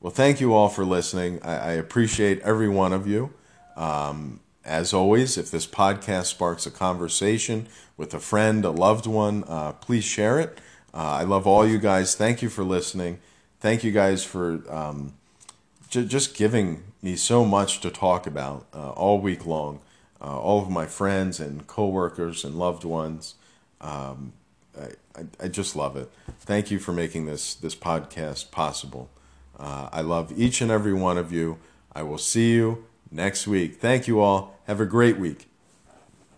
Well, 0.02 0.12
thank 0.12 0.42
you 0.42 0.54
all 0.54 0.68
for 0.70 0.84
listening. 0.84 1.42
I, 1.44 1.56
I 1.56 1.72
appreciate 1.74 2.42
every 2.42 2.68
one 2.68 2.92
of 2.92 3.08
you. 3.08 3.34
Um, 3.78 4.42
as 4.66 4.94
always, 4.94 5.38
if 5.38 5.50
this 5.50 5.66
podcast 5.66 6.26
sparks 6.26 6.66
a 6.66 6.72
conversation 6.72 7.68
with 7.98 8.14
a 8.14 8.20
friend, 8.20 8.66
a 8.66 8.70
loved 8.70 9.08
one, 9.08 9.44
uh, 9.48 9.74
please 9.74 10.04
share 10.04 10.40
it. 10.40 10.60
Uh, 10.94 10.98
I 10.98 11.24
love 11.24 11.48
all 11.48 11.66
you 11.66 11.80
guys. 11.80 12.16
Thank 12.16 12.42
you 12.42 12.50
for 12.50 12.64
listening. 12.64 13.20
Thank 13.60 13.84
you 13.84 13.92
guys 13.92 14.24
for 14.24 14.62
um, 14.70 15.14
just 15.94 16.36
giving 16.36 16.84
me 17.02 17.16
so 17.16 17.46
much 17.46 17.80
to 17.82 17.90
talk 17.90 18.28
about 18.28 18.66
uh, 18.74 18.92
all 18.92 19.20
week 19.20 19.46
long. 19.46 19.80
Uh, 20.22 20.40
all 20.40 20.62
of 20.62 20.70
my 20.70 20.86
friends 20.86 21.40
and 21.40 21.68
coworkers 21.68 22.46
and 22.46 22.56
loved 22.56 22.86
ones. 22.86 23.36
Um, 23.82 24.34
I, 24.80 25.20
I, 25.20 25.26
I, 25.42 25.48
just 25.50 25.76
love 25.76 25.98
it. 25.98 26.10
Thank 26.40 26.72
you 26.72 26.80
for 26.80 26.94
making 26.94 27.26
this 27.26 27.56
this 27.56 27.76
podcast 27.76 28.50
possible. 28.50 29.10
Uh, 29.60 29.90
I 29.92 30.02
love 30.02 30.32
each 30.38 30.62
and 30.62 30.72
every 30.72 30.94
one 30.94 31.18
of 31.18 31.34
you. 31.34 31.58
I 31.94 32.04
will 32.04 32.18
see 32.18 32.54
you 32.54 32.86
next 33.12 33.48
week. 33.48 33.82
Thank 33.82 34.08
you 34.08 34.22
all. 34.22 34.60
Have 34.66 34.80
a 34.80 34.86
great 34.86 35.20
week. 35.20 35.48